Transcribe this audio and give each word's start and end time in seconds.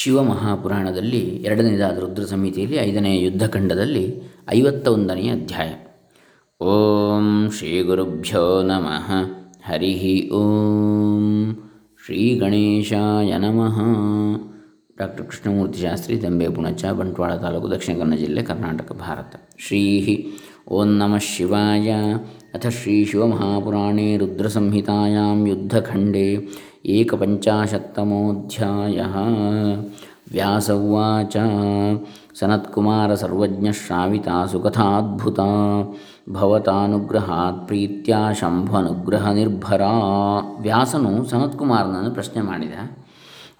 ಶಿವಮಹಾಪುರಾಣದಲ್ಲಿ 0.00 1.18
ಎರಡನೇದಾದ 1.18 1.98
ರುದ್ರ 1.98 2.24
ಸಮಿತಿಯಲ್ಲಿ 2.24 2.76
ಐದನೆಯ 2.76 3.24
ಯುದ್ಧಖಂಡದಲ್ಲಿ 3.24 4.20
ಐವತ್ತ 4.50 4.88
ಒಂದನೆಯ 4.88 5.30
ಅಧ್ಯಾಯ. 5.30 5.68
ಓಂ 6.64 7.50
ಶ್ರೀ 7.50 7.82
ಗುರುಭ್ಯೋ 7.82 8.62
ನಮಃ. 8.62 9.12
ಹರಿ 9.72 10.30
ಓಂ. 10.30 11.54
ಶ್ರೀ 12.04 12.38
ಗಣೇಶಾಯ 12.38 13.38
ನಮಃ. 13.38 13.80
ಡಾಕ್ಟರ್ 14.98 15.26
ಕೃಷ್ಣಮೂರ್ತಿ 15.26 15.80
ಶಾಸ್ತ್ರಿ, 15.80 16.22
ದಂಬೆ 16.22 16.48
ಪುಣಚ, 16.48 16.84
ಬಂಟ್ವಾಳ 16.84 17.34
ತಾಲೂಕು, 17.34 17.70
ದಕ್ಷಿಣ 17.70 17.98
ಕನ್ನಡ 17.98 18.16
ಜಿಲ್ಲೆ, 18.16 18.42
ಕರ್ನಾಟಕ, 18.42 18.92
ಭಾರತ. 18.92 19.34
ಶ್ರೀ 19.58 20.32
ಓಂ 20.68 20.86
ನಮಃ 20.86 21.18
ಶಿವಾಯ. 21.18 21.94
ಅಥ 22.54 22.66
ಶ್ರೀ 22.66 23.04
ಶಿವಮಹಾಪುರಾಣೇ 23.04 24.16
ರುದ್ರಸಂಹಿತಾಯಾಂ 24.16 25.46
ಯುದ್ಧಖಂಡೇ. 25.46 26.36
ಏಕಪಂಚಾಶತ್ತಮೋऽಧ್ಯಾಯः 26.84 29.16
ವ್ಯಾಸ 30.32 30.70
ಉವಾಚ. 30.70 31.36
ಸುಕಥಾ 32.34 34.46
ಸುಕಥಾದ್ಭುತಾ 34.46 35.44
ಭವತಾನುಗ್ರಹಾತ್ 36.30 37.66
ಪ್ರೀತ್ಯ 37.66 38.16
ಶಂಭನುಗ್ರಹನಿರ್ಭರಾ 38.40 39.90
ವ್ಯಾಸನು 40.60 41.24
ಸನತ್ಕುಮಾರನನ್ನು 41.24 42.10
ಪ್ರಶ್ನೆ 42.10 42.42
ಮಾಡಿದ. 42.42 42.98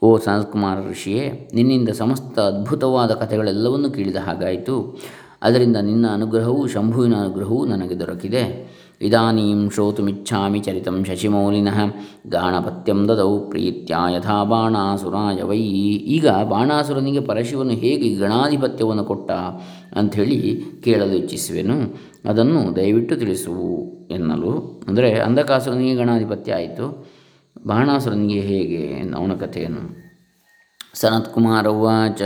ಓ 0.02 0.18
ಸನತ್ಕುಮಾರ 0.18 0.78
ಋಷಿಯೇ, 0.90 1.50
ನಿನ್ನಿಂದ 1.54 1.88
ಸಮಸ್ತ 1.88 2.38
ಅದ್ಭುತವಾದ 2.38 3.10
ಕಥೆಗಳೆಲ್ಲವನ್ನೂ 3.10 3.90
ಕೇಳಿದ 3.90 4.16
ಹಾಗಾಯಿತು. 4.16 5.00
ಅದರಿಂದ 5.42 5.76
ನಿನ್ನ 5.76 6.06
ಅನುಗ್ರಹವು 6.12 6.66
ಶಂಭುವಿನ 6.66 7.14
ಅನುಗ್ರಹವು 7.14 7.66
ನನಗೆ 7.66 8.00
ದೊರಕಿದೆ. 8.00 8.77
ಇದಾನೀಂ 9.00 9.70
ಶ್ರೋತುಮಿಚ್ಛಾಮಿ 9.70 10.60
ಚರಿತಂ 10.60 11.04
ಶಶಿಮೌಲಿನಃ 11.04 11.80
ಗಾಣಪತ್ಯಂ 12.28 13.08
ದದೌ 13.08 13.38
ಪ್ರೀತ್ಯ 13.38 13.96
ಯಥಾ 14.16 14.44
ಬಾಣಾಸುರಾಯ 14.44 15.42
ವೈ 15.42 15.58
ಈಗ 15.58 16.28
ಬಾಣಾಸುರನಿಗೆ 16.28 17.20
ಪರಶಿವನು 17.20 17.70
ಹೇಗೆ 17.70 18.14
ಗಣಾಧಿಪತ್ಯವನ್ನು 18.14 19.04
ಕೊಟ್ಟ 19.04 19.30
ಅಂಥೇಳಿ 19.96 20.62
ಕೇಳಲು 20.84 21.12
ಇಚ್ಛಿಸುವೆನು. 21.12 21.76
ಅದನ್ನು 22.28 22.76
ದಯವಿಟ್ಟು 22.76 23.16
ತಿಳಿಸುವು 23.16 23.92
ಎನ್ನಲು. 24.10 24.82
ಅಂದರೆ 24.88 25.18
ಅಂಧಕಾಸುರನಿಗೆ 25.18 25.94
ಗಣಾಧಿಪತ್ಯ 25.94 26.52
ಆಯಿತು. 26.52 27.12
ಬಾಣಾಸುರನಿಗೆ 27.66 28.40
ಹೇಗೆ 28.40 29.12
ಅವನ 29.16 29.32
ಕಥೆಯನ್ನು. 29.32 30.08
ಸನತ್ಕುಮಾರ 30.94 31.66
ಉವಾಚ 31.66 32.22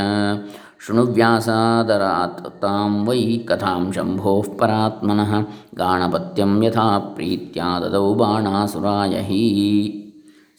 ಶೃಣುವ್ಯಾಸಾದರಾತ್ 0.87 2.61
ತಾಂ 2.61 3.07
ವೈ 3.07 3.39
ಕಥಾಂ 3.39 3.93
ಶಂಭೋಃ 3.93 4.59
ಪರಾತ್ಮನಃ 4.59 5.45
ಗಾಣಪತ್ಯಂ 5.75 6.65
ಯಥಾ 6.65 6.99
ಪ್ರೀತ್ಯ 6.99 7.63
ದದೌ 7.85 8.15
ಬಾಣಾಸುರಾಯ 8.15 9.21
ಹೀ 9.21 10.03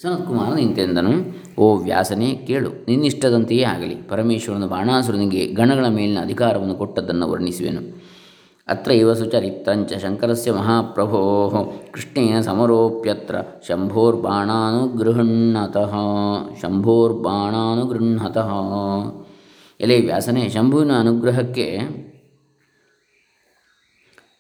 ಸನತ್ಕುಮಾರ 0.01 0.53
ನಿಂತೆಂದನು 0.53 1.25
ಓ 1.59 1.77
ವ್ಯಾಸನೇ, 1.77 2.45
ಕೇಳು, 2.47 2.71
ನಿನ್ನಿಷ್ಟದಂತೆಯೇ 2.87 3.63
ಆಗಲಿ, 3.63 3.95
ಪರಮೇಶ್ವರನು 3.95 4.67
ಬಾಣಾಸುರನಿಗೆ 4.67 5.53
ಗಣಗಳ 5.53 5.87
ಮೇಲಿನ 5.87 6.21
ಅಧಿಕಾರವನ್ನು 6.21 6.75
ಕೊಟ್ಟದ್ದನ್ನು 6.75 7.31
ವರ್ಣಿಸುವೆನು. 7.31 7.81
ಅತ್ರ 8.67 8.91
ಇವ 8.91 9.13
ಸುಚರಿತ್ರಂಚ 9.13 9.93
ಶಂಕರಸ್ಯ 9.93 10.51
ಮಹಾಪ್ರಭೋ 10.51 11.19
ಕೃಷ್ಣೇನ 11.91 12.41
ಸಮರೋಪ್ಯತ್ರ 12.41 13.35
ಶಂಭೋರ್ಬಾಣಾನುಗೃಹಣತಃ 13.67 15.91
ಶಂಭೋರ್ಬಾಣಾನುಗೃಹತಃ 16.61 18.49
ಎಲೆ 19.83 20.01
ವ್ಯಾಸನೇ 20.01 20.49
ಶಂಭುವಿನ 20.49 20.99
ಅನುಗ್ರಹಕ್ಕೆ 20.99 21.79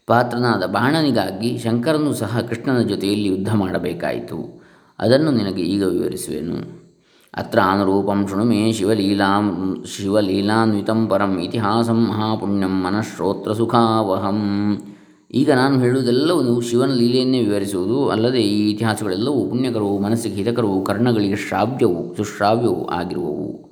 ಪಾತ್ರನಾದ 0.07 0.65
ಬಾಣನಿಗಾಗಿ 0.65 1.57
ಶಂಕರನು 1.57 2.13
ಸಹ 2.13 2.39
ಕೃಷ್ಣನ 2.39 2.81
ಜೊತೆಯಲ್ಲಿ 2.81 3.27
ಯುದ್ಧ 3.27 3.53
ಮಾಡಬೇಕಾಯಿತು. 3.53 4.63
ಅದನ್ನು 4.99 5.31
ನಿನಗೆ 5.31 5.61
ಈಗ 5.61 5.83
ವಿವರಿಸುವೆನು. 5.83 6.83
ಅತ್ರ 7.33 7.59
ಅನುರೂಪಂ 7.71 8.27
ಶೃಣು 8.27 8.43
ಮೇ 8.43 8.71
ಶಿವಲೀಲಾಂ, 8.71 9.83
ಶಿವಲೀಲಾನ್ವಿತಂ 9.85 11.07
ಪರಂ 11.07 11.39
ಇತಿಹಾಸಂ 11.39 12.07
ಮಹಾಪುಣ್ಯಂ 12.07 12.83
ಮನಃಶ್ರೋತ್ರ 12.83 13.53
ಸುಖಾವಹಂ. 13.53 14.77
ಈಗ 15.31 15.51
ನಾನು 15.51 15.79
ಹೇಳುವುದೆಲ್ಲವೂ 15.79 16.61
ಶಿವನ 16.61 16.93
ಲೀಲೆಯನ್ನೇ 16.93 17.43
ವಿವರಿಸುವುದು 17.43 18.09
ಅಲ್ಲದೆ 18.09 18.41
ಈ 18.41 18.71
ಇತಿಹಾಸಗಳೆಲ್ಲವೂ 18.71 19.45
ಪುಣ್ಯಕರವು 19.45 19.99
ಮನಸ್ಸಿಗೆ 19.99 20.35
ಹಿತಕರವು 20.35 20.83
ಕರ್ಣಗಳಿಗೆ 20.83 21.35
ಶ್ರಾವ್ಯವು 21.35 22.15
ಸುಶ್ರಾವ್ಯವು 22.15 22.87
ಆಗಿರುವವು. 22.87 23.62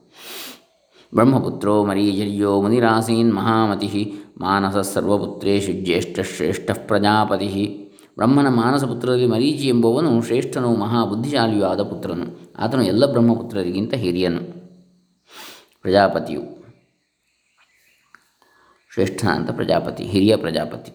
ಬ್ರಹ್ಮಪುತ್ರೋ 1.15 1.85
ಮರೀಜರ್ಯೋ 1.85 2.61
ಮುನಿರಾಸೀನ್ 2.61 3.35
ಮಹಾಮತಿ 3.35 4.13
ಮಾನಸಸರ್ವಪುತ್ರೇಶು 4.37 5.71
ಜ್ಯೇಷ್ಠಶ್ರೇಷ್ಠ 5.71 6.71
ಪ್ರಜಾಪತಿ. 6.87 7.77
ಬ್ರಹ್ಮನ 8.15 8.47
ಮಾನಸಪುತ್ರರಲ್ಲಿ 8.47 9.27
ಮರೀಚಿ 9.27 9.67
ಎಂಬುವನು 9.67 10.21
ಶ್ರೇಷ್ಠನೂ 10.21 10.75
ಮಹಾಬುದ್ಧಿಶಾಲಿಯೂ 10.75 11.65
ಆದ 11.65 11.81
ಪುತ್ರನು. 11.81 12.55
ಆತನು 12.59 12.83
ಎಲ್ಲ 12.83 13.05
ಬ್ರಹ್ಮಪುತ್ರರಿಗಿಂತ 13.05 13.93
ಹಿರಿಯನು. 13.93 14.41
ಪ್ರಜಾಪತಿಯು 15.81 16.61
ಶ್ರೇಷ್ಠ 18.93 19.25
ಅಂತ 19.25 19.51
ಪ್ರಜಾಪತಿ, 19.51 20.03
ಹಿರಿಯ 20.03 20.35
ಪ್ರಜಾಪತಿ. 20.35 20.91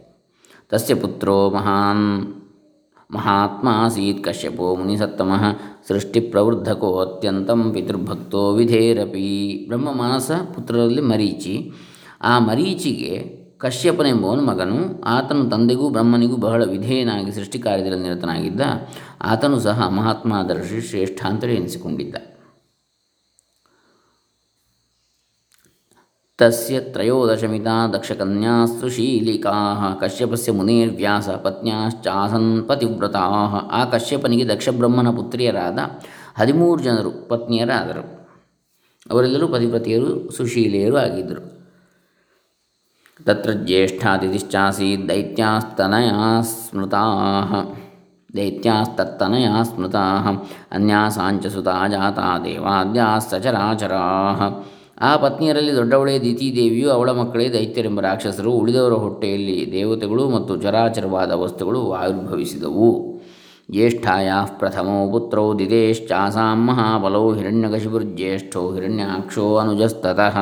ತಸ್ಯ 0.71 0.94
ಪುತ್ರೋ 0.94 1.50
ಮಹಾನ್ 1.50 2.34
ಮಹಾತ್ಮ 3.10 3.68
ಆಸೀತ್ 3.72 4.24
ಕಶ್ಯಪೋ 4.24 4.74
ಮುನಿಸತ್ತಮಃ 4.74 5.44
ಸೃಷ್ಟಿಪ್ರವೃದ್ಧಕೋ 5.88 6.98
ಅತ್ಯಂತಂ 6.98 7.72
ಪಿತೃಭಕ್ತೋ 7.72 8.52
ವಿಧೇರಪಿ. 8.52 9.64
ಬ್ರಹ್ಮ 9.68 9.92
ಮಾನಸ 9.92 10.30
ಪುತ್ರರಲ್ಲಿ 10.54 11.00
ಮರೀಚಿ. 11.00 11.72
ಆ 12.22 12.38
ಮರೀಚಿಗೆ 12.38 13.46
ಕಶ್ಯಪನೆಂಬವನು 13.58 14.42
ಮಗನು. 14.42 15.02
ಆತನು 15.02 15.50
ತಂದೆಗೂ 15.50 15.88
ಬ್ರಹ್ಮನಿಗೂ 15.88 16.36
ಬಹಳ 16.36 16.64
ವಿಧೇಯನಾಗಿ 16.64 17.32
ಸೃಷ್ಟಿ 17.32 17.58
ಕಾರ್ಯದಲ್ಲಿ 17.58 18.02
ನಿರತನಾಗಿದ್ದ. 18.02 18.60
ಆತನು 19.22 19.60
ಸಹ 19.60 19.88
ಮಹಾತ್ಮಾದರ್ಶಿ 19.88 20.80
ಶ್ರೇಷ್ಠ 20.80 21.26
ಅಂತಲೇ 21.26 21.54
ಎನಿಸಿಕೊಂಡಿದ್ದ. 21.54 22.35
ತಸ್ಯ 26.41 26.80
ತ್ರಯೋದಶಮಿತಾ 26.80 27.86
ದಕ್ಷಕನ್ಯಾಸ್ತು 27.86 28.88
सुशीलिकाः 28.88 29.94
ಕಶ್ಯಪಸ್ಯ 30.00 30.52
ಮುನಿರ್ವ್ಯಾಸ 30.52 31.28
ಪತ್ನ್ಯಾಶ್ಚಾಸನ್ 31.28 32.69
ಪತಿವ್ರತಾಃ 32.69 33.54
ಆ 33.70 33.84
ಕಶ್ಯಪನಿಗೆ 33.84 34.48
ದಕ್ಷಬ್ರಹ್ಮನ 34.48 35.10
ಪುತ್ರಿಯರಾದ 35.10 35.78
ಹದಿಮೂರು 36.36 36.82
ಜನರು 36.82 37.28
ಪತ್ನಿಯರಾದರು 37.28 38.02
ಅವರೆಲ್ಲರೂ 39.10 39.48
ಪತಿವ್ರತಿಯರು, 39.48 40.32
ಸುಶೀಲೆಯರು 40.32 40.97
ಆಗಿದ್ದರು. 40.97 41.42
ತತ್ರ 43.24 43.53
ಜ್ಯೇಷ್ಠಾತಿಥಿಶ್ಚಾಸೀತ್ 43.53 45.08
ದೈತ್ಯಾಸ್ತನಯಾ 45.08 46.41
ಸ್ಮೃತಾ 46.42 47.04
ದೈತ್ಯಾಸ್ತತ್ತನಯಾ 48.36 49.53
ಅನ್ಯಾ 49.53 50.44
ಅನ್ಯಾಸಾಂಚ 50.72 51.47
ಸುತಾ 51.47 51.88
ಜಾತಾ 51.88 52.38
ದೇವಾದ್ಯಾ 52.44 53.18
ಸಚರಾಚರಾः 53.18 54.41
ಆ 55.00 55.16
ಪತ್ನಿಯರಲ್ಲಿ 55.16 55.76
ದೊಡ್ಡವಳೇ 55.76 56.18
ದಿತಿದೇವಿಯು 56.18 56.90
ಅವಳ 56.90 57.10
ಮಕ್ಕಳೇ 57.10 57.52
ದೈತ್ಯರೆಂಬ 57.52 58.00
ರಾಕ್ಷಸರು 58.00 58.52
ಉಳಿದವರ 58.52 58.92
ಹೊಟ್ಟೆಯಲ್ಲಿ 58.92 59.72
ದೇವತೆಗಳು 59.72 60.30
ಮತ್ತು 60.30 60.56
ಚರಾಚರವಾದ 60.56 61.32
ವಸ್ತುಗಳು 61.32 61.92
ಆವಿರ್ಭವಿಸಿದವು. 61.92 63.16
ಜ್ಯೇಷ್ಠಾಯಾ 63.70 64.44
ಪ್ರಥಮೋ 64.44 65.10
ಪುತ್ರೋ 65.10 65.58
ದಿತೇಶ್ಚಾಸಾಂ 65.58 66.66
ಮಹಾಬಲೋ 66.66 67.34
ಹಿರಣ್ಯಕಶಿಪುರ್ಜ್ಯೇಷ್ಠೋ 67.34 68.74
ಹಿರಣ್ಯಾಕ್ಷೋ 68.74 69.56
ಅನುಜಸ್ತಃ 69.56 70.38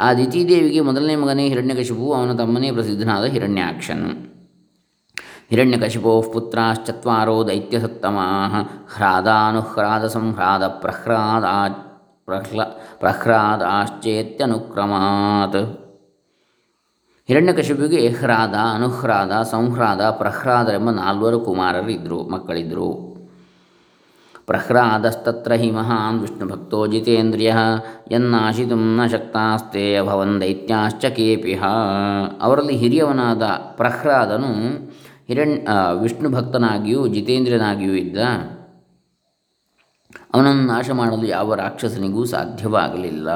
ಆ 0.00 0.14
ದಿತಿದೇವಿಗೆ 0.14 0.80
ಮೊದಲನೇ 0.80 1.16
ಮಗನೇ 1.16 1.48
ಹಿರಣ್ಯಕಶಿಪು, 1.48 2.12
ಅವನ 2.12 2.32
ತಮ್ಮನೇ 2.36 2.70
ಪ್ರಸಿದ್ಧನಾದ 2.70 3.24
ಹಿರಣ್ಯಾಕ್ಷನು. 3.24 4.36
ಹಿರಣ್ಯಕಶಿಪೋ 5.50 6.22
ಪುತ್ರಾಶ್ಚತ್ವಾರೋ 6.22 7.48
ದೈತ್ಯಸತ್ತಮಃ 7.48 8.62
ಹ್ರಾದಾನುಹ್ರಾದ 8.96 10.06
ಸಂಹ್ರಾದ 10.06 10.66
ಪ್ರಹ್ರಾದಾ 10.66 11.82
ಪ್ರಹ್ಲ 12.28 12.62
ಪ್ರಹ್ರಾದಾಶ್ಚೇತ್ಯನುಕ್ರಮಾತ್ 12.98 15.86
ಹಿರಣ್ಯಕಶಿಪಿಗೆ 17.28 18.08
ಹ್ರಾದ, 18.08 18.54
ಅನುಹ್ರಾದ, 18.74 19.32
ಸಂಹ್ರಾದ 19.50 20.10
ಪ್ರಹ್ರಾದರೆಂಬ 20.10 20.90
ನಾಲ್ವರು 20.90 21.40
ಕುಮಾರರಿದ್ದರು 21.40 22.28
ಮಕ್ಕಳಿದ್ದರು 22.28 23.16
ಪ್ರಹ್ರಾದಸ್ತತ್ರ 24.46 25.52
ಹಿ 25.52 25.70
ಮಹಾನ್ 25.70 26.20
ವಿಷ್ಣುಭಕ್ತೋ 26.20 26.86
ಜಿತೇಂದ್ರಿಯ, 26.86 27.54
ಯನ್ನಾಶಿತು 28.10 28.96
ನ 28.96 29.06
ಶಕ್ತಾಸ್ತೆ 29.06 29.96
ಅಭವನ್ 29.96 30.40
ದೈತ್ಯಾಶ್ಚ 30.40 31.04
ಕೇಪಿಹ. 31.04 31.64
ಅವರಲ್ಲಿ 32.40 32.76
ಹಿರಿಯವನಾದ 32.76 33.42
ಪ್ರಹ್ಲಾದನು 33.76 34.48
ಹಿರಣ್ಯ 35.26 35.68
ವಿಷ್ಣು 36.02 36.30
ಭಕ್ತನಾಗಿಯೂ 36.30 37.06
ಜಿತೇಂದ್ರಿಯನಾಗಿಯೂ 37.06 37.94
ಇದ್ದ. 37.94 38.18
ಅವನನ್ನು 40.46 40.72
ನಾಶ 40.72 40.90
ಮಾಡಲು 40.90 41.26
ಯಾವ 41.26 41.54
ರಾಕ್ಷಸನಿಗೂ 41.54 42.24
ಸಾಧ್ಯವಾಗಲಿಲ್ಲ. 42.24 43.28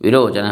ವಿರೋಚನ 0.00 0.44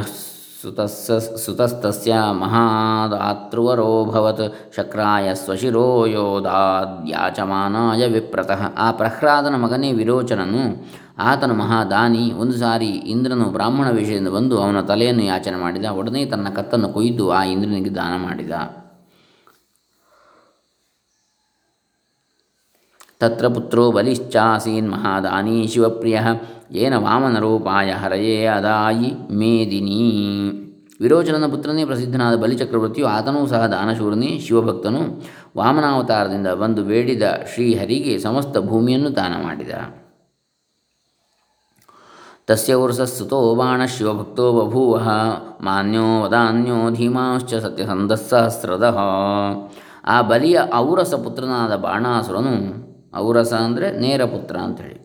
ಸುತಸ್ಸ 0.62 1.12
ಸುತಸ್ತಸ್ಯ 1.12 2.14
ಮಹಾದಾತೃವರೋಭವತ್ 2.30 4.76
ಶಕ್ರಾಯ 4.76 5.34
ಸ್ವಶಿರೋ 5.34 6.06
ಯೋಧಾದ್ಯಾಚಮಾನಾಯ 6.06 8.06
ವಿಪ್ರತಃ. 8.06 8.78
ಆ 8.78 8.92
ಪ್ರಹ್ಲಾದನ 8.92 9.54
ಮಗನೇ 9.54 9.92
ವಿರೋಚನನು. 9.92 10.84
ಆತನು 11.18 11.54
ಮಹಾದಾನಿ 11.54 12.32
ಒಂದು 12.32 12.52
ಸಾರಿ 12.52 12.86
ಇಂದ್ರನು 12.86 13.44
ಬ್ರಾಹ್ಮಣ 13.44 13.90
ವಿಷಯದಿಂದ 13.90 14.28
ಬಂದು 14.28 14.62
ಅವನ 14.62 14.80
ತಲೆಯನ್ನು 14.80 15.24
ಯಾಚನೆ 15.24 15.56
ಮಾಡಿದ. 15.56 15.84
ಒಡನೆ 15.84 16.26
ತನ್ನ 16.26 16.48
ಕತ್ತನ್ನು 16.48 16.88
ಕೊಯ್ದು 16.88 17.30
ಆ 17.30 17.44
ಇಂದ್ರನಿಗೆ 17.44 17.94
ದಾನ 17.94 18.22
ಮಾಡಿದ. 18.22 18.83
ತತ್ರ 23.25 23.49
ಪುತ್ರೋ 23.49 23.93
ಬಲಿಶ್ಚಾಸೀನ್ 23.93 24.91
ಮಹಾದಾನಿ 24.93 25.56
ಶಿವಪ್ರಿಯ 25.73 26.21
ಏನ 26.73 26.94
ವಾಮನರೂಪಾಯ 26.97 27.91
ಹರಯೇ 27.91 28.47
ಅದಾಯಿ 28.47 29.11
ಮೇದಿನಿ 29.35 29.99
ವಿರೋಚನನ 31.00 31.47
ಪುತ್ರನೇ 31.50 31.85
ಪ್ರಸಿದ್ಧನಾದ 31.85 32.35
ಬಲಿಚಕ್ರವರ್ತಿಯು 32.37 33.06
ಆತನೂ 33.06 33.47
ಸಹ 33.47 33.62
ದಾನಶೂರನೇ 33.67 34.38
ಶಿವಭಕ್ತನು 34.38 35.00
ವಾಮನಾವತಾರದಿಂದ 35.56 36.49
ಬಂದು 36.49 36.85
ಬೇಡಿದ 36.85 37.23
ಶ್ರೀಹರಿಗೆ 37.55 38.19
ಸಮಸ್ತ 38.19 38.59
ಭೂಮಿಯನ್ನು 38.59 39.17
ದಾನ 39.17 39.35
ಮಾಡಿದ। 39.43 39.71
ತಸ್ಯ 42.47 42.75
ಉರ್ಸಸ್ತುತೋ 42.75 43.55
ಬಾಣ 43.55 43.85
ಶಿವಭಕ್ತೋ 43.85 44.47
ಬಭೂವ। 44.53 44.94
ಮಾನ್ಯೋ 45.61 46.09
ವದಾನ್ಯೋ 46.25 46.91
ಧೀಮಾಶ್ಚ 46.91 47.55
ಸತ್ಯಸಂಧಸ್ಸಹಸ್ರದ 47.55 48.87
ಆ 50.05 50.23
ಬಲಿಯ 50.23 50.59
ಔರಸ 50.75 51.15
ಪುತ್ರನಾದ 51.15 51.76
ಬಾಣಾಸುರನು 51.76 52.83
ಔರಸ 53.22 53.52
ಅಂದರೆ 53.66 53.87
ನೇರ 54.05 54.22
ಪುತ್ರ 54.32 54.56
ಅಂಥೇಳಿ. 54.66 54.99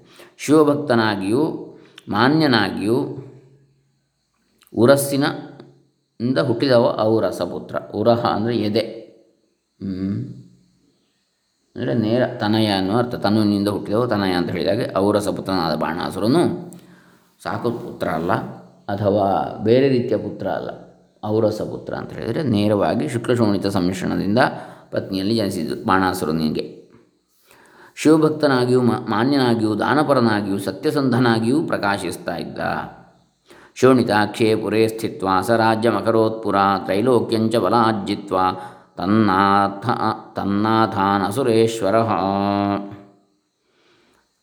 ಶಿವಭಕ್ತನಾಗಿಯೂ, 0.44 1.44
ಮಾನ್ಯನಾಗಿಯೂ 2.16 3.00
ಉರಸ್ಸಿನ 4.74 5.26
ಇಂದ 6.20 6.38
ಹುಟ್ಟಿದವ 6.48 6.86
ಔರಸ 7.12 7.42
ಪುತ್ರ. 7.52 7.76
ಉರಹ 8.00 8.22
ಅಂದರೆ 8.38 8.56
ಎದೆ. 8.68 8.84
ಅಂದರೆ 11.76 11.94
ನೇರ 12.06 12.24
ತನಯ 12.42 12.68
ಅನ್ನುವ 12.78 12.98
ಅರ್ಥ. 13.02 13.16
ತನುವಿನಿಂದ 13.26 13.70
ಹುಟ್ಟಿದವ 13.76 14.06
ತನಯ 14.14 14.34
ಅಂತ 14.40 14.50
ಹೇಳಿದಾಗ 14.56 14.82
ಔರಸ 15.04 15.28
ಪುತ್ರನಾದ 15.38 15.76
ಬಾಣಾಸುರನು 15.84 16.42
ಸಾಕು 17.42 17.70
ಪುತ್ರ 17.84 18.08
ಅಲ್ಲ, 18.20 18.32
ಅಥವಾ 18.94 19.26
ಬೇರೆ 19.68 19.88
ರೀತಿಯ 19.96 20.18
ಪುತ್ರ 20.26 20.48
ಅಲ್ಲ, 20.60 20.70
ಔರಸ 21.24 21.62
ಪುತ್ರ 21.72 21.94
ಅಂತ 22.02 22.12
ಹೇಳಿದರೆ 22.18 22.42
ನೇರವಾಗಿ 22.56 23.06
ಶುಕ್ಲಶೋಣಿತ 23.14 23.68
ಸಮ್ಮಿಶ್ರಣದಿಂದ 23.78 24.40
ಪತ್ನಿಯಲ್ಲಿ 24.94 25.36
ಜನಿಸಿದ್ದು 25.40 25.76
ಬಾಣಾಸುರನಿಗೆ. 25.90 26.66
ಶಿವಭಕ್ತನಾಗಿಯೂ 28.02 28.82
ಮಾನ್ಯನಾಗಿಯೂ, 28.82 29.76
ದಾನಪರನಾಗಿಯೂ, 29.76 30.58
ಸತ್ಯಸಂಧನಾಗಿಯೂ 30.58 31.64
ಪ್ರಕಾಶಿಸ್ತಾ 31.64 32.36
ಇದ್ದ. 32.36 32.60
ಶೋಣಿತಾಕ್ಷೇ 33.76 34.56
ಪುರೇ 34.56 34.88
ಸ್ಥಿತ್ವ 34.88 35.28
ಸ 35.42 35.52
ರಾಜ್ಯಮಕರೋತ್ಪುರ 35.52 36.56
ತ್ರೈಲೋಕ್ಯಂಚ 36.86 37.56
ಬಲಾಜ್ಜಿತ್ವ 37.56 38.38
ತನ್ನಾಥ 38.98 39.86
ತನ್ನಾಥಾನಸುರೇಶ್ವರ 40.36 41.96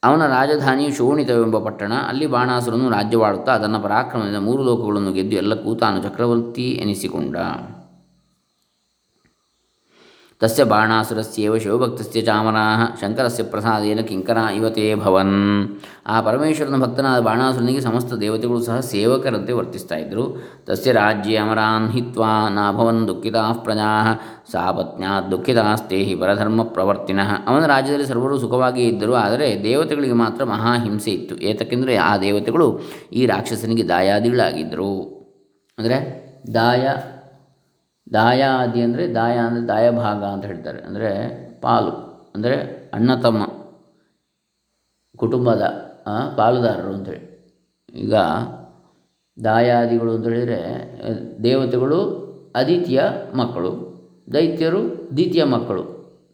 ಅವನ 0.02 0.26
ರಾಜಧಾನಿ 0.26 0.90
ಶೋಣಿತವೆಂಬ 0.90 1.58
ಪಟ್ಟಣ. 1.58 1.92
ಅಲ್ಲಿ 2.08 2.26
ಬಾಣಾಸುರನ್ನು 2.26 2.90
ರಾಜ್ಯವಾಡುತ್ತಾ 2.90 3.52
ಅದನ್ನು 3.52 3.80
ಪರಾಕ್ರಮದಿಂದ 3.80 4.36
ಮೂರು 4.36 4.62
ಲೋಕಗಳನ್ನು 4.62 5.12
ಗೆದ್ದು 5.12 5.36
ಎಲ್ಲಕ್ಕೂ 5.36 5.74
ತಾನು 5.74 6.02
ಚಕ್ರವರ್ತಿ 6.02 6.68
ಎನಿಸಿಕೊಂಡ. 6.70 7.36
ತಸ್ಯ 10.40 10.62
ಬಾಣಾಸುರಸ್ಯೇವ 10.70 11.52
ಶಿವಭಕ್ತಸ್ಯ 11.64 12.20
ಚಾಮರಾಹ 12.26 12.80
ಶಂಕರಸ್ಯ 13.00 13.44
ಪ್ರಸಾದೇನ 13.52 14.00
ಕಿಂಕರ 14.08 14.38
ಇವತೇ 14.56 14.84
ಭವನ್ 15.02 15.32
ಆ 16.12 16.16
ಪರಮೇಶ್ವರನ 16.26 16.78
ಭಕ್ತನಾದ 16.82 17.20
ಬಾಣಾಸುರನಿಗೆ 17.28 17.82
ಸಮಸ್ತ 17.86 18.18
ದೇವತೆಗಳು 18.24 18.60
ಸಹ 18.66 18.76
ಸೇವಕರಂತೆ 18.90 19.54
ವರ್ತಿಸ್ತಾ 19.58 19.96
ಇದ್ದರು. 20.02 20.24
ತಸ್ಯ 20.66 20.92
ರಾಜ್ಯ 20.98 21.38
ಅಮರಾನ್ 21.44 21.86
ಹಿತ್ವಾ 21.96 22.32
ನಾಭವನ್ 22.58 23.00
ದುಃಖಿತಾ 23.10 23.44
ಪ್ರಜಾ 23.64 23.88
ಸಾಪತ್ನ್ಯಾ 24.52 25.14
ದುಃಖಿತಾಸ್ತೆ 25.32 26.02
ಹಿ 26.08 26.14
ಪರಧರ್ಮ 26.24 26.68
ಪ್ರವರ್ತಿನಃ। 26.76 27.32
ಅವನ 27.48 27.64
ರಾಜ್ಯದಲ್ಲಿ 27.74 28.10
ಸರ್ವರು 28.12 28.36
ಸುಖವಾಗಿಯೇ 28.44 28.90
ಇದ್ದರು, 28.92 29.16
ಆದರೆ 29.24 29.50
ದೇವತೆಗಳಿಗೆ 29.64 30.18
ಮಾತ್ರ 30.24 30.44
ಮಹಾಹಿಂಸೆ 30.54 31.10
ಇತ್ತು। 31.18 31.36
ಏತಕ್ಕೆಂದರೆ 31.50 31.96
ಆ 32.10 32.12
ದೇವತೆಗಳು 32.28 32.70
ಈ 33.12 33.24
ರಾಕ್ಷಸನಿಗೆ 33.34 33.86
ದಾಯಾದಿಗಳಾಗಿದ್ದರು. 33.94 34.94
ಅಂದರೆ 35.78 35.98
ದಾಯ 36.54 36.86
ದಾಯಾದಿ 38.06 38.80
ಅಂದರೆ 38.86 39.04
ದಾಯ 39.14 39.36
ಅಂದರೆ 39.46 39.62
ದಾಯಭಾಗ 39.70 40.22
ಅಂತ 40.34 40.44
ಹೇಳ್ತಾರೆ. 40.50 40.80
ಅಂದರೆ 40.88 41.10
ಪಾಲು, 41.64 41.92
ಅಂದರೆ 42.34 42.56
ಅಣ್ಣ 42.94 43.10
ತಮ್ಮ 43.24 43.42
ಕುಟುಂಬದ 45.18 45.62
ಪಾಲುದಾರರು 46.38 46.92
ಅಂತೇಳಿ 46.96 47.24
ಈಗ 48.04 48.14
ದಾಯಾದಿಗಳು 49.36 50.10
ಅಂತ 50.16 50.26
ಹೇಳಿದರೆ, 50.28 50.60
ದೇವತೆಗಳು 51.46 51.98
ಅದಿತಿಯ 52.60 53.00
ಮಕ್ಕಳು, 53.40 53.72
ದೈತ್ಯರು, 54.34 54.80
ದ್ವಿತೀಯ 55.16 55.44
ಮಕ್ಕಳು 55.54 55.84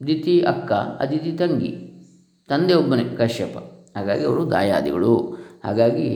ದಿತಿ 0.07 0.35
ಅಕ್ಕ 0.53 0.73
ಅದಿತಿ 1.03 1.33
ತಂಗಿ, 1.41 1.73
ತಂದೆ 2.49 2.75
ಒಬ್ಬನೇ 2.75 3.05
ಕಶ್ಯಪ. 3.21 3.57
ಹಾಗಾಗಿ 3.97 4.25
ಅವರು 4.29 4.43
ದಾಯಾದಿಗಳು 4.51 5.13
ಹಾಗಾಗಿ 5.65 6.09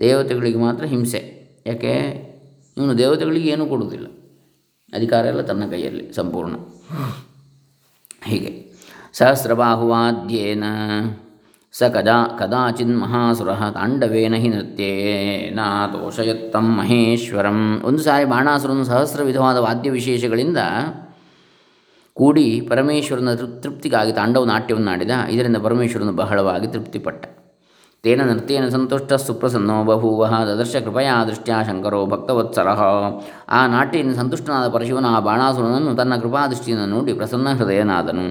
ದೇವತೆಗಳಿಗೆ 0.00 0.60
ಮಾತ್ರ 0.66 0.84
ಹಿಂಸೆ. 0.92 1.20
ಯಾಕೆ? 1.66 1.92
ಇವನು 2.76 2.94
ದೇವತೆಗಳಿಗೆ 3.02 3.48
ಏನೂ 3.54 3.64
ಕೊಡುವುದಿಲ್ಲ. 3.72 4.06
ಅಧಿಕಾರ 4.94 5.24
ಎಲ್ಲ 5.24 5.40
ತನ್ನ 5.40 5.70
ಕೈಯಲ್ಲಿ 5.70 6.12
ಸಂಪೂರ್ಣ. 6.12 6.54
ಹೀಗೆ. 8.24 8.72
ಸಹಸ್ರಬಾಹುವಾದ್ಯೇನ 9.12 10.64
ಸ 11.72 11.82
ಕದಾ 11.82 12.36
ಕದಾಚಿನ್ 12.38 13.00
ಮಹಾಸುರ 13.00 13.54
ತಾಂಡವೇನ 13.54 14.34
ಹಿ 14.34 14.48
ನೃತ್ಯೇನ 14.48 15.60
ತೋಷಯತ್ತಂ 15.92 16.76
ಮಹೇಶ್ವರಂ. 16.76 17.82
ಒಂದು 17.84 18.02
ಸಾರಿ 18.02 18.24
ಬಾಣಾಸುರನು 18.24 18.84
ಸಹಸ್ರ 18.84 19.22
ವಿಧವಾದ 19.22 19.56
ವಾದ್ಯ 19.56 19.90
ವಿಶೇಷಗಳಿಂದ 19.90 20.58
ಕೂಡಿ 22.14 22.60
ಪರಮೇಶ್ವರನ 22.60 23.34
ತೃಪ್ತಿಗಾಗಿ 23.34 24.12
ತಾಂಡವ 24.12 24.44
ನಾಟ್ಯವನ್ನು 24.44 24.90
ಆಡಿದ 24.90 25.10
ಇದರಿಂದ 25.30 25.56
ಪರಮೇಶ್ವರನು 25.56 26.12
ಬಹಳವಾಗಿ 26.12 26.66
ತೃಪ್ತಿಪಟ್ಟ. 26.66 27.26
ತೇನ 28.06 28.24
ನೃತ್ಯೇನ 28.24 28.66
ಸಂತುಷ್ಟ 28.68 29.12
ಸುಪ್ರಸನ್ನೋ 29.12 29.76
ಬಭೂವ 29.84 30.26
ದದರ್ಶ 30.46 30.76
ಕೃಪಯಾ 30.76 31.14
ದೃಷ್ಟ್ಯಾ 31.24 31.56
ಶಂಕರೋ 31.62 32.00
ಭಕ್ತವತ್ಸರ 32.06 32.68
ಆ 33.48 33.60
ನಾಟ್ಯದಿಂದ 33.66 34.14
ಸಂತುಷ್ಟನಾದ 34.14 34.66
ಪರಶಿವನ 34.68 35.06
ಆ 35.06 35.20
ಬಾಣಾಸುರನನ್ನು 35.20 35.94
ತನ್ನ 35.96 36.16
ಕೃಪಾದೃಷ್ಟಿಯನ್ನು 36.16 36.86
ನೋಡಿ 36.86 37.12
ಪ್ರಸನ್ನ 37.12 37.54
ಹೃದಯನಾದನು 37.54 38.26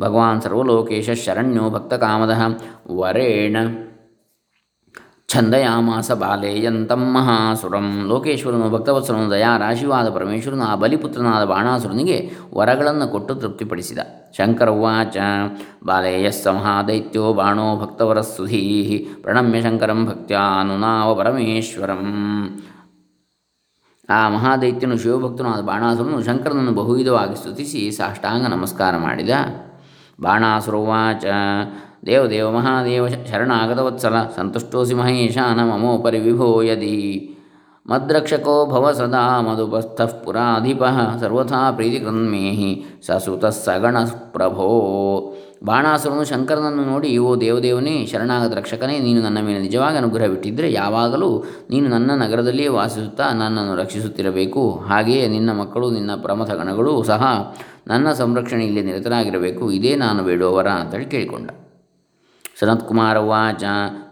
ಭಗವಾನ್ 0.00 0.42
ಸರ್ವಲೋಕೇಶ 0.42 1.10
ಶರಣ್ಯೋ 1.24 1.64
ಭಕ್ತಕಾಮದ 1.70 2.34
ವರೇಣ 2.98 3.56
ಛಂದಯಾಮಾಸ 5.32 6.10
ಬಾಲೇಯಂತಂ 6.12 7.02
ಮಹಾಸುರಂ 7.12 7.86
ಲೋಕೇಶ್ವರನು 8.06 8.70
ಭಕ್ತವತ್ಸರನು 8.70 9.30
ದಯಾ 9.30 9.56
ರಾಶಿವಾದ 9.56 10.08
ಪರಮೇಶ್ವರನು 10.08 10.62
ಆ 10.62 10.74
ಬಲಿಪುತ್ರನಾದ 10.74 11.44
ಬಾಣಾಸುರನಿಗೆ 11.44 12.30
ವರಗಳನ್ನು 12.54 13.08
ಕೊಟ್ಟು 13.08 13.34
ತೃಪ್ತಿಪಡಿಸಿದ। 13.34 13.98
ಶಂಕರ 14.36 14.70
ಬಾಲೇಯಸ್ಸ 15.84 16.46
ಮಹಾದೈತ್ಯೋ, 16.46 17.32
ಬಾಣೋ 17.32 17.76
ಭಕ್ತವರ 17.76 18.20
ಸುಧೀ 18.20 18.62
ಪ್ರಣಮ್ಯ 19.22 19.62
ಶಂಕರಂ 19.62 20.06
ಭಕ್ತ್ಯಾನುನಾವ 20.06 21.14
ಪರಮೇಶ್ವರಂ. 21.14 22.04
ಆ 24.08 24.28
ಮಹಾದೈತ್ಯನು 24.28 24.98
ಶಿವಭಕ್ತನಾದ 24.98 25.60
ಬಾಣಾಸುರನು 25.60 26.24
ಶಂಕರನನ್ನು 26.24 26.72
ಬಹುವಿಧವಾಗಿ 26.72 27.36
ಸ್ತುತಿಸಿ 27.36 27.90
ಸಾಷ್ಟಾಂಗ 27.90 28.46
ನಮಸ್ಕಾರ 28.46 28.96
ಮಾಡಿದ. 28.96 29.30
ಬಾಣಾಸುರವಾಚ 30.20 31.24
ದೇವದೇವ 32.06 32.50
ಮಹಾದೇವ 32.50 33.08
ಶರಣಾಗತವತ್ಸಲ, 33.08 34.14
ಸಂತುಷ್ಟೋಸಿ 34.36 34.94
ಮಹೇಶಾನ 34.94 35.60
ಮಮೋಪರಿ 35.70 36.18
ವಿಭೋ 36.18 36.62
ಯದಿ 36.62 37.34
ಮದ್ರಕ್ಷಕೋ 37.86 38.66
ಭವ 38.66 38.92
ಸದಾ 38.92 39.40
ಮಧುಪಸ್ಥಃ 39.40 40.04
ಪುರಾಧಿಪ, 40.04 40.82
ಸರ್ವಥಾ 41.20 41.70
ಪ್ರೀತಿಕೃನ್ಮೇಹಿ 41.70 42.84
ಸಸುತ 43.06 43.46
ಸಗಣ 43.46 43.96
ಪ್ರಭೋ. 44.04 44.66
ಬಾಣಾಸುರನು 45.64 46.24
ಶಂಕರನನ್ನು 46.24 46.84
ನೋಡಿ, 46.84 47.18
ಓ 47.18 47.36
ದೇವದೇವನೇ 47.36 48.06
ಶರಣಾಗತ 48.06 48.56
ರಕ್ಷಕನೇ, 48.56 48.98
ನೀನು 48.98 49.22
ನನ್ನ 49.22 49.40
ಮೇಲೆ 49.40 49.58
ನಿಜವಾಗಿ 49.58 49.96
ಅನುಗ್ರಹ 49.96 50.26
ಬಿಟ್ಟಿದ್ದರೆ 50.26 50.72
ಯಾವಾಗಲೂ 50.72 51.44
ನೀನು 51.70 51.88
ನನ್ನ 51.88 52.10
ನಗರದಲ್ಲಿಯೇ 52.10 52.68
ವಾಸಿಸುತ್ತಾ 52.68 53.32
ನನ್ನನ್ನು 53.32 53.76
ರಕ್ಷಿಸುತ್ತಿರಬೇಕು. 53.76 54.70
ಹಾಗೆಯೇ 54.88 55.28
ನಿನ್ನ 55.28 55.52
ಮಕ್ಕಳು, 55.52 55.90
ನಿನ್ನ 55.90 56.10
ಪ್ರಮಥ 56.14 56.50
ಗಣಗಳು 56.50 57.02
ಸಹ 57.02 57.54
ನನ್ನ 57.86 58.12
ಸಂರಕ್ಷಣೆಯಲ್ಲಿ 58.12 58.82
ನಿರತರಾಗಿರಬೇಕು. 58.82 59.72
ಇದೇ 59.72 59.96
ನಾನು 59.96 60.22
ಬೇಡುವವರ 60.22 60.68
ಅಂತೇಳಿ 60.68 61.04
ಕೇಳಿಕೊಂಡ. 61.04 61.50
ಸನತ್ಕುಮಾರ 62.58 63.18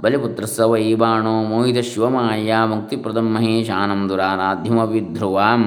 ಬಲಿಪುತ್ರ 0.04 0.44
ಸ 0.54 0.66
ವೈ 0.72 0.86
ಬಾಣೋ 1.02 1.32
ಮೋಹಿತ 1.52 1.80
ಶಿವಮಾಯ 1.90 2.58
ಮುಕ್ತಿಪ್ರದಂ 2.72 3.28
ಮಹೇಶಾನಂ 3.36 4.02
ದುರಾರಾಧ್ಯಮಪಿ 4.10 5.00
ಧ್ರುವಾಂ 5.16 5.62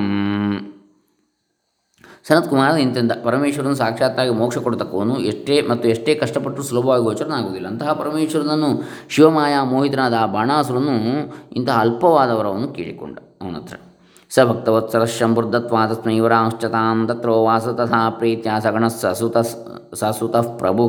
ಸನತ್ಕುಮಾರ 2.28 2.74
ಇಂತಿಂದ, 2.84 3.14
ಪರಮೇಶ್ವರನು 3.26 3.78
ಸಾಕ್ಷಾತ್ತಾಗಿ 3.82 4.32
ಮೋಕ್ಷ 4.40 4.58
ಕೊಡತಕ್ಕವನು 4.66 5.14
ಎಷ್ಟೇ 5.30 5.56
ಮತ್ತು 5.70 5.86
ಎಷ್ಟೇ 5.94 6.12
ಕಷ್ಟಪಟ್ಟು 6.22 6.64
ಸುಲಭವಾಗಿ 6.70 7.04
ಗೋಚರನಾಗುವುದಿಲ್ಲ. 7.08 7.68
ಅಂತಹ 7.74 7.94
ಪರಮೇಶ್ವರನನ್ನು 8.02 8.70
ಶಿವಮಾಯ 9.16 9.56
ಮೋಹಿತನಾದ 9.72 10.16
ಆ 10.24 10.26
ಬಾಣಾಸುರನು 10.36 10.96
ಇಂತಹ 11.60 11.78
ಅಲ್ಪವಾದವರವನ್ನು 11.86 12.70
ಕೇಳಿಕೊಂಡ 12.78 13.18
ಅವನ 13.42 13.56
ಹತ್ರ. 13.62 13.78
ಸ 14.32 14.46
ಭಕ್ತವತ್ಸರ 14.50 15.04
ಶಂಭುರ್ದತ್ವಾ 15.18 15.82
ತಸ್ಮೈ 15.92 16.18
ವರಾಂಶ್ಚತಾಂ 16.26 17.00
ತತ್ರೋ 17.10 17.36
ವಾಸ 17.48 17.68
ತಥಾ 17.80 18.02
ಪ್ರೀತ್ಯ 18.20 18.58
ಸಗಣ 18.66 18.86
ಸಸುತ 19.02 19.38
ಸಸುತಃ 20.02 20.48
ಪ್ರಭು. 20.62 20.86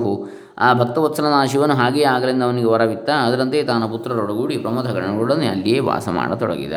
ಆ 0.60 0.72
ಭಕ್ತವತ್ಸಲನ 0.72 1.44
ಶಿವನು 1.44 1.74
ಹಾಗೆಯೇ 1.74 2.04
ಆಗಲಿಂದ 2.04 2.42
ಅವನಿಗೆ 2.42 2.66
ವರವಿತ್ತ. 2.66 3.10
ಅದರಂತೆ 3.10 3.62
ತಾನು 3.62 3.88
ಪುತ್ರರೊಡಗೂಡಿ 3.88 4.58
ಪ್ರಮಥಗಣಗಳೊಡನೆ 4.58 5.46
ಅಲ್ಲಿಯೇ 5.46 5.78
ವಾಸ 5.78 6.08
ಮಾಡತೊಡಗಿದ 6.08 6.72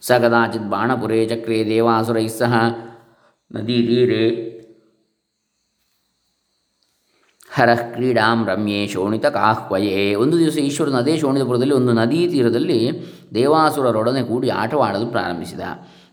ಸ 0.00 0.12
ಕದಾಚಿತ್ 0.12 0.70
ಬಾಣಪುರೇ 0.70 1.26
ಚಕ್ರೇ 1.26 1.64
ದೇವಾಸುರೈ 1.64 2.28
ಸಹ 2.28 2.54
ನದಿ 3.52 3.66
ತೀರೆ. 3.66 4.50
ಹರಃ 7.52 7.74
ಕ್ರೀಡಾಂ 7.74 8.46
ರಮ್ಯೆ 8.46 8.86
ಶೋಣಿತ 8.86 9.26
ಕಾಹ್ವಯೇ. 9.26 10.14
ಒಂದು 10.14 10.38
ದಿವಸ 10.38 10.58
ಈಶ್ವರನ 10.58 10.94
ಅದೇ 10.94 11.16
ಶೋಣಿತಪುರದಲ್ಲಿ 11.16 11.74
ಒಂದು 11.74 11.92
ನದಿ 11.92 12.28
ತೀರದಲ್ಲಿ 12.28 12.90
ದೇವಾಸುರರೊಡನೆ 13.34 14.22
ಕೂಡಿ 14.22 14.48
ಆಟವಾಡಲು 14.48 15.06
ಪ್ರಾರಂಭಿಸಿದ. 15.06 15.60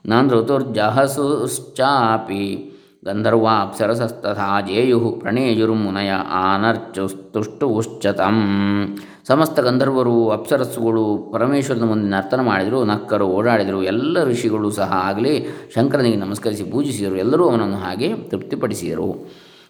ನಾನು 0.05 0.29
ಋತುರ್ಜಹಸುಶ್ಚಾಪಿ. 0.29 2.73
ಗಂಧರ್ವಾಪ್ಸರಸಸ್ತಥಾ 3.05 4.61
ಜೇಯು 4.61 4.99
ಪ್ರಣೇಯುರ್ಮುನಯ 4.99 6.13
ಆನರ್ಚುಸ್ತುಷ್ಟುಶ್ಚತಂ 6.29 8.97
ಸಮಸ್ತ 9.27 9.59
ಗಂಧರ್ವರು, 9.59 10.29
ಅಪ್ಸರಸ್ಸುಗಳು 10.29 11.29
ಪರಮೇಶ್ವರನ 11.33 11.83
ಮುಂದೆ 11.83 12.09
ನರ್ತನ 12.09 12.41
ಮಾಡಿದರು, 12.41 12.85
ನಕ್ಕರು 12.85 13.27
ಓಡಾಡಿದರು, 13.27 13.83
ಎಲ್ಲ 13.83 14.23
ಋಷಿಗಳು 14.23 14.71
ಸಹ 14.71 15.01
ಆಗಲೇ 15.05 15.45
ಶಂಕರನಿಗೆ 15.75 16.15
ನಮಸ್ಕರಿಸಿ 16.15 16.63
ಪೂಜಿಸಿದರು, 16.63 17.15
ಎಲ್ಲರೂ 17.15 17.49
ಅವನನ್ನು 17.49 17.75
ಹಾಗೆ 17.75 18.13
ತೃಪ್ತಿಪಡಿಸಿದರು. 18.13 19.25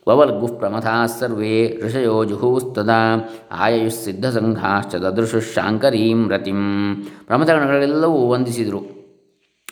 ವವಲ್ಗುಃ 0.07 0.59
ಪ್ರಮಥಾ 0.59 1.05
ಸರ್ವೇ 1.05 1.79
ಋಷಯೋ 1.85 2.23
ಜುಹೂಸ್ತದಾ 2.23 3.29
ಆಯಯುಸ್ಸಿದ್ಧಸಂಘಾಶ್ಚ 3.51 4.95
ದದೃಶುಶಾಂಕರೀಂ 4.95 6.29
ರತಿಂ. 6.29 7.03
ಪ್ರಮಥಗಣಗಳೆಲ್ಲವೂ 7.27 8.29
ವಂದಿಸಿದರು. 8.29 8.96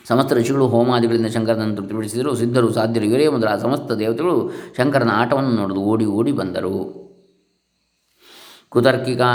ಸಮಸ್ತ 0.08 0.34
ಋಷಿಗಳು 0.34 0.68
ಹೋಮಾದಿಗಳಿಂದ 0.68 1.28
ಶಂಕರನನ್ನು 1.28 1.76
ತೃಪ್ತಿಪಡಿಸಿದರು. 1.76 2.36
ಸಿದ್ಧರು, 2.36 2.74
ಸಾಧ್ಯರು 2.74 3.06
ಇವರೇ 3.06 3.28
ಮೊದಲ 3.28 3.48
ಸಮಸ್ತ 3.62 3.92
ದೇವತೆಗಳು 3.92 4.52
ಶಂಕರನ 4.78 5.10
ಆಟವನ್ನು 5.14 5.50
ನೋಡಿದು 5.50 5.82
ಓಡಿ 5.82 6.06
ಓಡಿ 6.06 6.32
ಬಂದರು. 6.32 7.06
ಕುತರ್ಕಿಕಾ 8.70 9.32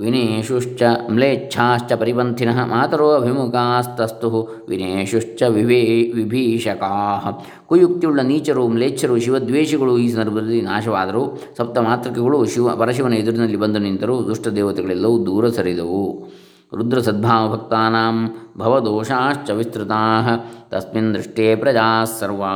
ವಿನೇಶುಶ್ಚ 0.00 0.82
ಮ್ಲೇಚ್ಛಾಶ್ಚ 1.10 1.92
ಪರಿಪಂಥಿನಃ 1.92 2.66
ಮಾತರೋ 2.66 3.10
ಅಭಿಮುಖಾಸ್ತಸ್ತು 3.10 4.30
ವಿನೇಶುಶ್ಚ 4.68 5.42
ವಿವೇ 5.42 6.12
ವಿಭೀಷಕಾ. 6.14 7.22
ಕುಯುಕ್ತಿಯುಳ್ಳ 7.66 8.20
ನೀಚರು, 8.20 8.68
ಮ್ಲೇಚ್ಛರು, 8.68 9.18
ಶಿವದ್ವೇಷಿಗಳು 9.18 9.98
ಈ 9.98 10.08
ಸಂದರ್ಭದಲ್ಲಿ 10.08 10.60
ನಾಶವಾದರು. 10.60 11.42
ಸಪ್ತ 11.56 11.78
ಮಾತೃಕೆಗಳು 11.78 12.46
ಶಿವ, 12.46 12.76
ಪರಶಿವನ 12.76 13.12
ಎದುರಿನಲ್ಲಿ 13.12 13.56
ಬಂದು 13.56 13.78
ನಿಂತರು. 13.78 14.26
ದುಷ್ಟ 14.26 14.48
ದೇವತೆಗಳೆಲ್ಲವೂ 14.48 15.26
ದೂರ 15.26 15.48
ಸರಿದವು. 15.48 16.28
ರುದ್ರಸದ್ಭಾವಭಕ್ತಾನಾಂ 16.74 18.16
ಭವದೋಷಾಶ್ಚ 18.58 19.50
ವಿಸ್ತೃತಾ, 19.50 20.00
ತಸ್ಮಿನ್ 20.70 21.14
ದೃಷ್ಟೇ 21.14 21.56
ಪ್ರಜಾ 21.56 22.04
ಸರ್ವಾ. 22.04 22.52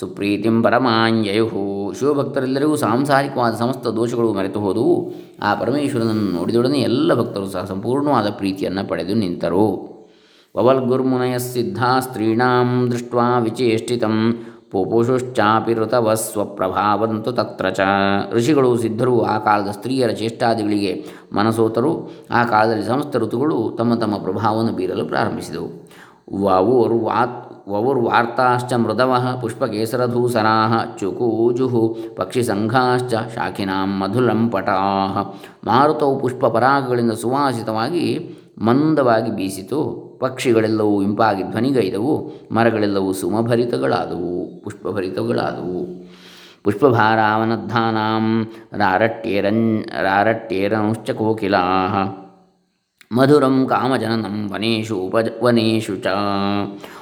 ಸುಪ್ರೀತಿಂ 0.00 0.62
ಪರಮಾಂಜಯು 0.62 1.92
ಶಿವಭಕ್ತರೆಲ್ಲರಿಗೂ 1.98 2.76
ಸಾಂಸಾರಿಕವಾದ 2.76 3.54
ಸಮಸ್ತ 3.54 3.86
ದೋಷಗಳು 3.86 4.32
ಮರೆತು 4.32 4.60
ಹೋದವು. 4.60 5.12
ಆ 5.42 5.54
ಪರಮೇಶ್ವರನನ್ನು 5.54 6.30
ನೋಡಿದೊಡನೆ 6.38 6.78
ಎಲ್ಲ 6.78 7.14
ಭಕ್ತರು 7.14 7.46
ಸಹ 7.46 7.64
ಸಂಪೂರ್ಣವಾದ 7.64 8.30
ಪ್ರೀತಿಯನ್ನು 8.30 8.88
ಪಡೆದು 8.88 9.14
ನಿಂತರು. 9.14 9.66
ವವಲ್ಗುರ್ಮುನಯ 10.56 11.38
ಸಿದ್ಧಾ 11.38 12.00
ಸ್ತ್ರೀಣಾಂ 12.00 12.88
ದೃಷ್ಟ 12.92 13.14
ವಿಚೇಷ್ಟಿತಂ. 13.40 14.44
ಪುಪುಷುಶ್ಚಾಪಿ 14.70 15.74
ಋತವ 15.74 16.14
ಸ್ವಪ್ರಭಾವಂತು 16.14 17.32
ತತ್ರ 17.32 17.70
ಚ. 17.70 17.80
ಋಷಿಗಳು, 18.32 18.78
ಸಿದ್ಧರು, 18.78 19.22
ಆ 19.22 19.38
ಕಾಲದ 19.38 19.70
ಸ್ತ್ರೀಯರ 19.70 20.10
ಚೇಷ್ಟಾದಿಗಳಿಗೆ 20.10 21.04
ಮನಸೋತರು, 21.32 22.10
ಆ 22.30 22.44
ಕಾಲದಲ್ಲಿ 22.44 22.86
ಸಮಸ್ತ 22.86 23.16
ಋತುಗಳು 23.16 23.74
ತಮ್ಮ 23.78 23.94
ತಮ್ಮ 23.94 24.16
ಪ್ರಭಾವವನ್ನು 24.18 24.72
ಬೀರಲು 24.72 25.04
ಪ್ರಾರಂಭಿಸಿದವು. 25.04 25.90
ವವುರ್ವಾತ್ 26.42 27.68
ವವುರ್ವಾರ್ತಾಶ್ಚ 27.68 28.72
ಮೃದವ 28.72 29.38
ಪುಷ್ಪಕೇಸರಧೂಸರಾ 29.40 30.96
ಚುಕೂಜುಃ 31.00 31.96
ಪಕ್ಷಿಸಂಘಾಶ್ಚ 32.16 33.14
ಶಾಖಿನಾಂ 33.14 33.98
ಮಧುಲಂಪಟಾ. 33.98 34.76
ಮಾರುತವು 35.64 36.18
ಪುಷ್ಪ 36.18 36.46
ಪರಾಗಗಳಿಂದ 36.46 37.12
ಸುವಾಸಿತವಾಗಿ 37.12 38.34
ಮಂದವಾಗಿ 38.58 39.36
ಬೀಸಿತು. 39.36 40.10
ಪಕ್ಷಿಗಳೆಲ್ಲವೂ 40.20 41.02
ಇಂಪಾಗಿ 41.02 41.42
ಧ್ವನಿಗೈದವು. 41.42 42.32
ಮರಗಳೆಲ್ಲವೂ 42.52 43.12
ಸುಮಭರಿತಗಳಾದವು. 43.12 44.62
ಪುಷ್ಪಭರಿತಗಳಾದವು. 44.64 46.10
ಪುಷ್ಪಭಾರಾವನದ್ಧಾನಾಂ 46.64 48.46
ರಾರಟ್ಯೇರನ್ 48.72 49.84
ರಾರಟ್ಯೇರನುಶ್ಚ 50.02 51.10
ಕೋಕಿಲಾ 51.10 51.58
ಮಧುರಂ 53.12 53.66
ಕಾಮಜನನಂ 53.66 54.50
ವನೇಶು 54.52 54.96
ಉಪವನೇಶು 54.96 55.96
ಚ. 55.96 56.06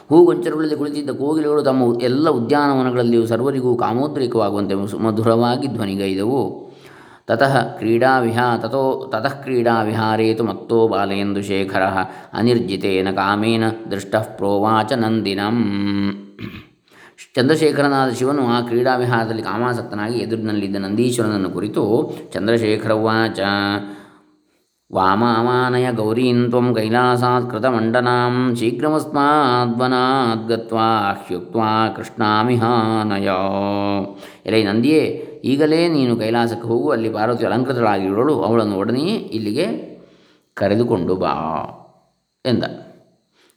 ಹೂಗೊಂಚರುಗಳಲ್ಲಿ 0.09 0.77
ಕುಳಿತಿದ್ದ 0.77 1.11
ಕೋಗಿಲೆಗಳು 1.11 1.63
ತಮ್ಮ 1.63 2.03
ಎಲ್ಲ 2.03 2.31
ಉದ್ಯಾನವನಗಳಲ್ಲಿಯೂ 2.31 3.27
ಸರ್ವರಿಗೂ 3.27 3.77
ಕಾಮೋದ್ರೇಕವಾಗುವಂತೆ 3.77 4.99
ಮಧುರವಾಗಿ 4.99 5.67
ಧ್ವನಿಗೈದವು. 5.67 6.68
ತತಃ 7.29 7.63
ಕ್ರೀಡಾವಿಹಾ 7.63 8.59
ततो 8.63 9.09
ತತಃ 9.13 9.45
क्रीडाविहारे 9.45 10.35
तु 10.35 10.89
ಬಾಲಯಂದು 10.89 11.43
ಶೇಖರ 11.43 11.83
ಅನಿರ್ಜಿತೇನ 12.35 13.11
ಕಾಮೇನ 13.11 13.65
ದೃಷ್ಟ 13.91 14.17
ಪ್ರೋವಾಚ 14.17 14.93
ನಂದಿನಂ 14.93 15.61
ಚಂದ್ರಶೇಖರನಾದ 17.35 18.11
ಶಿವನು 18.11 18.47
ಆ 18.47 18.61
ಕ್ರೀಡಾವಿಹಾರದಲ್ಲಿ 18.61 19.43
ಕಾಮಾಸಕ್ತನಾಗಿ 19.43 20.19
ಎದುರಿನಲ್ಲಿದ್ದ 20.19 20.77
ನಂದೀಶ್ವರನನ್ನು 20.77 21.51
ಕುರಿತು 21.51 22.13
ಚಂದ್ರಶೇಖರವಾಚ 22.35 23.41
ವಾಮಾಮಾನಯ 24.93 25.93
ಗೌರೀಂ 25.93 26.51
ತ್ವ 26.51 26.75
ಕೈಲಾಸಾತ್ 26.75 27.51
ಕೃತಮಂಡನಾಂ 27.51 28.57
ಶೀಘ್ರಮಸ್ಮಾದ್ವನಾದ್ಗತ್ವಾ 28.57 31.17
ಹ್ಯುಕ್ವಾ 31.27 31.89
ಕೃಷ್ಣಾಮಿಹಾನಯ. 31.89 33.31
ಎಲೈ 34.47 34.65
ನಂದಿಯೇ 34.65 35.28
ಈಗಲೇ 35.45 35.89
ನೀನು 35.89 36.17
ಕೈಲಾಸಕ್ಕೆ 36.17 36.69
ಹೋಗು, 36.69 36.89
ಅಲ್ಲಿ 36.91 37.11
ಪಾರ್ವತಿ 37.11 37.45
ಅಲಂಕೃತಳಾಗಿರೋಳು 37.45 38.35
ಅವಳನ್ನು 38.43 38.77
ಒಡನೆಯೇ 38.79 39.17
ಇಲ್ಲಿಗೆ 39.17 39.67
ಕರೆದುಕೊಂಡು 40.57 41.17
ಬಾ 41.17 41.33
ಎಂದ. 42.45 42.65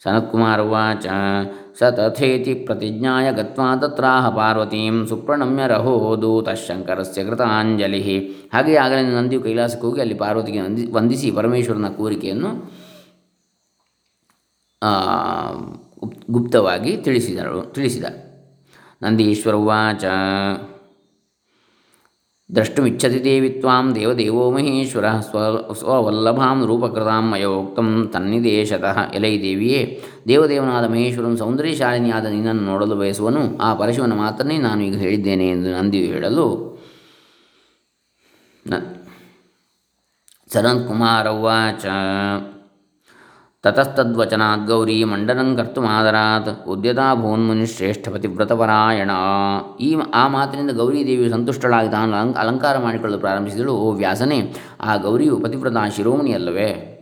ಸನತ್ಕುಮಾರ 0.02 0.60
ಉಚ 0.62 1.08
ಸ 1.80 1.84
ತಥೇತಿ 1.84 2.54
ಪ್ರತಿಜ್ಞಾಯ 2.54 3.28
ಗತ್ವಾ 3.32 3.76
ತತ್ರಾಹ 3.76 4.30
ಪಾರ್ವತೀಂ 4.36 4.96
ಸುಪ್ರಣಮ್ಯ 5.08 5.68
ರಹೋ 5.68 5.94
ದೂತಶಂಕರಸ್ಯ 6.22 7.24
ಕೃತಾಂಜಲಿ. 7.24 8.02
ಹಾಗೆಯೇ 8.54 8.78
ಆಗಲೇ 8.78 9.02
ನಂದಿಯು 9.02 9.42
ಕೈಲಾಸಕ್ಕೆ 9.42 9.88
ಹೋಗಿ 9.88 10.02
ಅಲ್ಲಿ 10.02 10.14
ಪಾರ್ವತಿಗೆ 10.14 10.62
ವಂದಿ 10.62 10.86
ವಂದಿಸಿ 10.92 11.32
ಪರಮೇಶ್ವರನ 11.32 11.90
ಕೋರಿಕೆಯನ್ನು 11.98 12.52
ಗುಪ್ತವಾಗಿ 16.32 16.98
ತಿಳಿಸಿದಳು 16.98 17.62
ತಿಳಿಸಿದ. 17.74 18.06
ನಂದೀಶ್ವರ 19.04 19.56
ಉವಾಚ 19.56 20.04
ದ್ರಷ್ಟುಮಿಚ್ಛತಿ 22.56 23.20
ದೇವಿ 23.24 23.50
ತ್ವಾಂ 23.50 23.86
ದೇವದೇವೋ 23.96 24.44
ಮಹೇಶ್ವರ 24.52 25.08
ಸ್ವ 25.28 25.38
ಸ್ವವಲ್ಲಭಾಂ 25.74 26.58
ರೂಪಕೃತಾಂ 26.66 27.26
ಮಯೋಕ್ತಂ 27.32 27.90
ತನ್ನಿದೇಶತಃ 28.14 28.98
ಎಲೈ 29.14 29.34
ದೇವಿಯೇ. 29.42 29.82
ದೇವದೇವನಾದ 30.28 30.86
ಮಹೇಶ್ವರನು 30.92 31.38
ಸೌಂದರ್ಯಶಾಲಿನಿಯಾದ 31.38 32.26
ನಿನ್ನನ್ನು 32.26 32.64
ನೋಡಲು 32.64 32.96
ಬಯಸುವನು. 32.96 33.44
ಆ 33.58 33.70
ಪರಶುವನ 33.74 34.14
ಮಾತ್ರನೇ 34.14 34.58
ನಾನು 34.68 34.82
ಈಗ 34.84 34.98
ಹೇಳಿದ್ದೇನೆ 35.06 35.48
ಎಂದು 35.50 35.72
ನಂದಿ 35.78 36.02
ಹೇಳಲು 36.12 36.48
ಸನತ್ 40.54 40.84
ಕುಮಾರ 40.88 41.28
ಉವಾಚ. 41.40 41.86
ತತಸ್ತದ್ವಚನಾತ್ 43.64 44.68
ಗೌರಿ 44.68 45.04
ಮಂಡನಂ 45.04 45.56
ಕರ್ತು 45.56 45.82
ಮಾದರಾತ್ 45.82 46.68
ಉದ್ಯತಾ 46.68 47.16
ಭೂನ್ಮುನಿಶ್ರೇಷ್ಠ 47.16 48.10
ಪತಿವ್ರತಪರಾಯಣ 48.10 49.12
ಈ 49.80 49.96
ಆ 50.14 50.28
ಮಾತಿನಿಂದ 50.28 50.72
ಗೌರಿದೇವಿಯು 50.72 51.30
ಸಂತುಷ್ಟಳಾಗಿ 51.30 51.92
ತಾನು 51.92 52.16
ಅಲಂಕ 52.16 52.38
ಅಲಂಕಾರ 52.38 52.78
ಮಾಡಿಕೊಳ್ಳಲು 52.78 53.20
ಪ್ರಾರಂಭಿಸಿದಳು. 53.20 53.74
ಓ 53.74 53.92
ವ್ಯಾಸನೇ, 53.92 54.54
ಆ 54.82 54.96
ಗೌರಿಯು 54.96 55.38
ಪತಿವ್ರತ 55.38 55.78
ಶಿರೋಮಣಿಯಲ್ಲವೇ? 55.96 56.98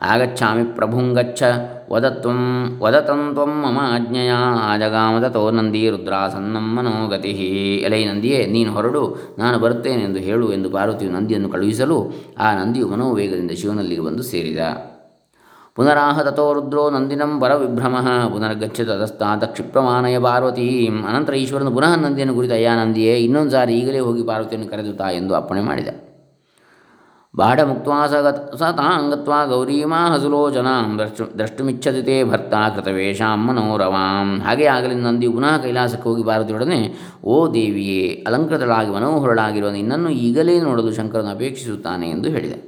ಆಗಚ್ಛಾಮಿ 0.00 0.64
ಪ್ರಭುಂಗಚ್ಚ 0.64 1.42
ವದತ್ವಂ 1.90 2.40
ವದತಂ 2.80 3.30
ತ್ವಂ 3.32 3.50
ಮಮ 3.50 3.78
ಆಜ್ಞೆಯ 3.94 4.32
ಆಜಗಾಮತೋ 4.60 5.50
ನಂದಿ 5.50 5.90
ರುದ್ರಾಸನ್ನಂ 5.90 6.74
ಮನೋಗತಿ. 6.74 7.30
ಎಲೈ 7.86 8.04
ನಂದಿಯೇ, 8.04 8.46
ನೀನು 8.46 8.72
ಹೊರಡು, 8.72 9.34
ನಾನು 9.38 9.58
ಬರುತ್ತೇನೆ 9.58 10.02
ಎಂದು 10.02 10.18
ಹೇಳು 10.18 10.52
ಎಂದು 10.52 10.70
ಪಾರ್ವತಿಯು 10.70 11.12
ನಂದಿಯನ್ನು 11.12 11.48
ಕಳುಹಿಸಲು 11.48 12.12
ಆ 12.38 12.54
ನಂದಿಯು 12.54 12.88
ಮನೋವೇಗದಿಂದ 12.88 13.50
ಶಿವನಲ್ಲಿಗೆ 13.50 14.00
ಬಂದು 14.00 14.22
ಸೇರಿದ. 14.22 14.58
ಪುನರಾಹ 15.76 16.22
ತಥೋ 16.22 16.46
ರುದ್ರೋ 16.56 16.82
ನಂದಿನಂ 16.94 17.30
ವರವಿಭ್ರಮಃ 17.42 18.06
ಪುನರ್ಗಚ್ಚ 18.32 18.80
ತದಸ್ತಾ 18.88 19.28
ಕ್ಷಿಪ್ರಮಾನಯ 19.52 20.16
ಪಾರ್ವತೀಂ 20.24 20.96
ಅನಂತರ 21.10 21.34
ಈಶ್ವರನು 21.42 21.70
ಪುನಃ 21.76 21.92
ನಂದಿಯನ್ನು 22.04 22.34
ಕುರಿತ 22.38 22.52
ಅಯ್ಯ 22.58 22.72
ನಂದಿಯೇ 22.80 23.14
ಇನ್ನೊಂದು 23.26 23.50
ಸಾರಿ 23.50 23.74
ಈಗಲೇ 23.80 24.00
ಹೋಗಿ 24.08 24.22
ಪಾರ್ವತಿಯನ್ನು 24.30 24.66
ಕರೆದು 24.72 24.92
ತಾ 24.98 25.06
ಎಂದು 25.18 25.34
ಅಪ್ಪಣೆ 25.38 25.62
ಮಾಡಿದ. 25.68 25.88
ಬಾಢ 27.34 27.60
ಮುಕ್ತ 27.68 27.88
ಸ 28.60 28.64
ತಾಂಗತ್ವಾ 28.78 29.38
ಗೌರೀಮಾ 29.52 30.00
ಹಸುಲೋಚನಾಂ 30.14 30.90
ದ್ರಷ್ಟು 31.38 32.02
ತೇ 32.08 32.16
ಭರ್ತಾ 32.30 32.60
ಕೃತವೇಷಾಂ 32.74 33.40
ಮನೋರವಾಂ। 33.46 34.28
ಹಾಗೆ 34.46 34.66
ಆಗಲಿ 34.74 34.98
ನಂದಿ 35.06 35.30
ಪುನಃ 35.36 35.56
ಕೈಲಾಸಕ್ಕೆ 35.62 36.06
ಹೋಗಿ 36.08 36.24
ಪಾರ್ವತಿಯೊಡನೆ, 36.30 36.80
ಓ 37.24 37.36
ದೇವಿಯೇ, 37.54 38.04
ಅಲಂಕೃತಳಾಗಿ 38.26 38.90
ಮನೋಹರಳಾಗಿರುವ 38.90 39.70
ನಿನ್ನನ್ನು 39.70 40.12
ಈಗಲೇ 40.26 40.56
ನೋಡಲು 40.60 40.92
ಶಂಕರನು 41.00 41.32
ಅಪೇಕ್ಷಿಸುತ್ತಾನೆ 41.36 42.08
ಎಂದು 42.16 42.28
ಹೇಳಿದೆ. 42.36 42.60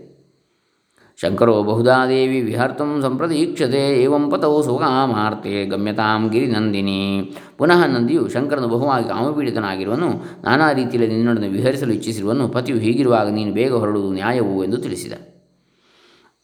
ಶಂಕರೋ 1.18 1.62
ಬಹುಧಾ 1.62 2.06
ದೇವಿ 2.06 2.40
ವಿಹರ್ತಂ 2.40 3.02
ಸಂಪ್ರದೀಕ್ಷತೆ, 3.02 4.04
ಏವಂ 4.04 4.30
ಪತೌ 4.30 4.62
ಸುಖಾಮಾರ್ತೆ, 4.62 5.72
ಗಮ್ಯತಾಂ 5.72 6.32
ಗಿರಿನಂದಿನಿ. 6.32 7.32
ಪುನಃ 7.58 7.86
ನಂದಿಯು 7.86 8.28
ಶಂಕರನು 8.28 8.68
ಬಹುವಾಗಿ 8.68 9.08
ಕಾಮಪೀಡಿತನಾಗಿರುವನು, 9.08 10.22
ನಾನಾ 10.44 10.72
ರೀತಿಯಲ್ಲಿ 10.72 11.14
ನಿನ್ನೊಡನೆ 11.14 11.48
ವಿಹರಿಸಲು 11.48 11.92
ಇಚ್ಛಿಸಿರುವನು, 11.92 12.48
ಪತಿಯು 12.48 12.78
ಹೀಗಿರುವಾಗ 12.78 13.28
ನೀನು 13.28 13.52
ಬೇಗ 13.52 13.74
ಹೊರಡುವುದು 13.74 14.12
ನ್ಯಾಯವು 14.12 14.64
ಎಂದು 14.64 14.76
ತಿಳಿಸಿದ. 14.76 15.12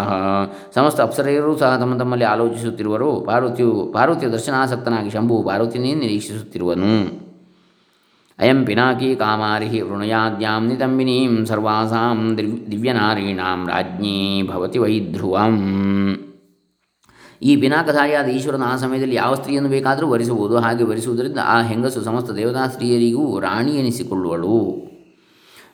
ಸಮಸ್ತ 0.74 1.00
ಅಪ್ಸರೆಯರೂ 1.00 1.56
ಸಹ 1.56 1.78
ತಮ್ಮ 1.78 1.98
ತಮ್ಮಲ್ಲಿ 1.98 2.34
ಆಲೋಚಿಸುತ್ತಿರುವರು, 2.34 3.24
ಪಾರ್ವತಿಯು 3.30 3.92
ಪಾರ್ವತಿಯ 3.94 4.28
ದರ್ಶನಾಸಕ್ತನಾಗಿ 4.28 5.10
ಶಂಭು 5.10 5.42
ಪಾರ್ವತಿಯನ್ನೇ 5.42 5.94
ನಿರೀಕ್ಷಿಸುತ್ತಿರುವನು. 5.94 7.21
ಅಯಂ 8.38 8.64
ಪಿನಾಕಿ 8.64 9.14
ಕಾಮಾರಿ 9.14 9.80
ವೃಣಯಾದ್ಯಾಂ 9.80 10.66
ನಿತಂಬಿನೀಂ 10.66 11.44
ಸರ್ವಾಸಾಂ 11.46 12.38
ದಿವ್ಯನಾರೀಣಾಂ 12.38 13.68
ರಾಜ್ಞೀ 13.68 14.42
ಭವತಿ 14.42 14.78
ವೈಧ್ರುವಂ 14.78 15.56
ಈ 17.42 17.56
ಪಿನಾಕಧಾರಿಯಾದ 17.56 18.28
ಈಶ್ವರನ 18.28 18.62
ಆ 18.62 18.76
ಸಮಯದಲ್ಲಿ 18.76 19.14
ಯಾವ 19.14 19.34
ಸ್ತ್ರೀಯನ್ನು 19.34 19.70
ಬೇಕಾದರೂ 19.70 20.06
ವರಿಸಬಹುದು 20.08 20.56
ಹಾಗೆ 20.58 20.84
ವರಿಸುವುದರಿಂದ 20.84 21.38
ಆ 21.44 21.62
ಹೆಂಗಸು 21.62 22.00
ಸಮಸ್ತ 22.00 22.30
ದೇವತಾ 22.30 22.66
ಸ್ತ್ರೀಯರಿಗೂ 22.66 23.40
ರಾಣಿ 23.40 23.72
ಎನಿಸಿಕೊಳ್ಳುವಳು. 23.72 24.58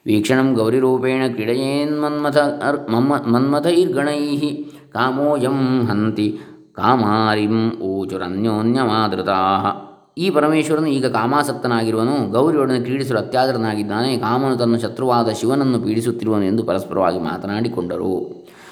ವೀಕ್ಷಣಂ 0.07 0.55
ಗೌರಿರೂಪೇಣ 0.55 1.23
ಕ್ರೀಡೆಯೇನ್ಮನ್ಮಥ 1.33 2.39
ಅರ್ 2.39 2.91
ಮಮ್ಮ 2.91 3.15
ಮನ್ಮಥೈರ್ಗಣೈ 3.27 4.23
ಕಾಮೋಯಂ 4.93 5.87
ಹಂತಿ 5.87 6.39
ಕಾಮಾರಿಂ 6.75 7.71
ಊಚುರನ್ಯೋನ್ಯಮಾದೃತಾ। 7.81 9.41
ಈ 10.19 10.31
ಪರಮೇಶ್ವರನು 10.31 10.87
ಈಗ 10.87 11.07
ಕಾಮಾಸಕ್ತನಾಗಿರುವನು. 11.07 12.31
ಗೌರಿಯೊಡನೆ 12.31 12.81
ಕ್ರೀಡಿಸಲು 12.81 13.19
ಅತ್ಯಾದರನಾಗಿದ್ದಾನೆ. 13.19 14.17
ಕಾಮನು 14.17 14.57
ತನ್ನ 14.57 14.77
ಶತ್ರುವಾದ 14.77 15.29
ಶಿವನನ್ನು 15.29 15.79
ಪೀಡಿಸುತ್ತಿರುವನು 15.81 16.45
ಎಂದು 16.45 16.63
ಪರಸ್ಪರವಾಗಿ 16.65 17.19
ಮಾತನಾಡಿಕೊಂಡರು. 17.19 18.15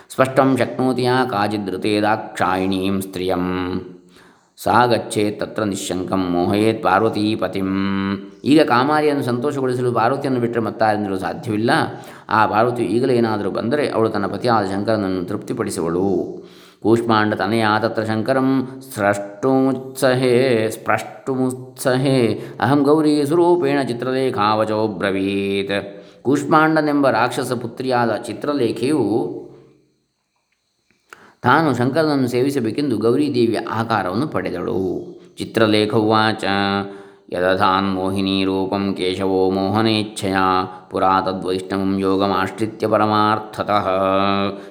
ಸ್ಪಷ್ಟಂ 0.09 0.57
ಶಕ್ನೋತಿಯ 0.57 1.11
ಕಾಚಿದೃತೆ 1.31 2.01
ದಾಕ್ಷಾಯಿಣೀಂ 2.01 3.01
ಸ್ತ್ರೀಯಂ. 3.01 3.45
ಸಾ 4.57 4.87
ಗಚ್ಚೇತ್ 4.87 5.41
ತತ್ರ 5.41 5.63
ನಿಶಂಕಂ 5.63 6.23
ಮೋಹಯೇತ್ 6.31 6.83
ಪಾರ್ವತೀಪತಿಂ. 6.83 7.71
ಈಗ 8.45 8.61
ಕಾಮಾರಿಯನ್ನು 8.63 9.23
ಸಂತೋಷಗೊಳಿಸಲು 9.23 9.93
ಪಾರ್ವತಿಯನ್ನು 9.93 10.41
ಬಿಟ್ಟರೆ 10.41 10.63
ಮತ್ತಾರೆಂದಿರಲು 10.63 11.19
ಸಾಧ್ಯವಿಲ್ಲ. 11.19 11.71
ಆ 12.29 12.47
ಪಾರ್ವತಿಯು 12.47 12.89
ಈಗಲೇ 12.89 13.15
ಏನಾದರೂ 13.15 13.51
ಬಂದರೆ 13.51 13.91
ಅವಳು 13.91 14.09
ತನ್ನ 14.09 14.27
ಪತಿಯಾದ 14.27 14.65
ಶಂಕರನನ್ನು 14.65 15.25
ತೃಪ್ತಿಪಡಿಸುವಳು. 15.25 16.07
ಕೂಷ್ಮಾಂಡ 16.83 17.35
ತತ್ರ 17.79 18.05
ಶಂಕರಂ 18.05 18.81
ಸ್ರಷ್ಟುಮುತ್ಸಹೇ 18.95 20.71
ಸ್ಪಷ್ಟುಮುತ್ಸಹೇ 20.71 22.43
ಅಹಂ 22.61 22.83
ಗೌರಿ 22.83 23.27
ಸ್ವರೂಪೇಣ 23.27 23.83
ಚಿತ್ರಲೇಖಾವಚೋ 23.83 24.89
ಬ್ರವೀತ್ 24.89 26.05
ಕೂಷ್ಮಾಂಡನೆಂಬ 26.23 27.11
ರಾಕ್ಷಸ 27.11 27.53
ಪುತ್ರಿಯಾದ 27.53 28.17
ಚಿತ್ರಲೇಖೆಯು 28.17 29.03
ತಾನು 31.43 31.77
ಶಂಕರನನ್ನು 31.77 32.29
ಸೇವಿಸಬೇಕೆಂದು 32.29 32.99
ಗೌರಿದೇವಿಯ 32.99 33.59
ಆಕಾರವನ್ನು 33.59 34.29
ಪಡೆದಳು. 34.29 34.79
ಚಿತ್ರಲೇಖವಾಚ 35.39 36.45
ಯದಧಾನ್ 37.33 37.95
ಮೋಹಿನಿ 37.95 38.45
ರೂಪಂ 38.45 38.95
ಕೇಶವೋ 38.95 39.51
ಮೋಹನೇಚ್ಛಯ 39.51 40.37
ಪುರಾ 40.91 41.21
ತದ್ವೈಷ್ಣವಂ 41.21 41.99
ಯೋಗಮಾಶ್ರಿತ್ಯ 41.99 42.87
ಪರಮಾರ್ಥತಃ 42.87 43.87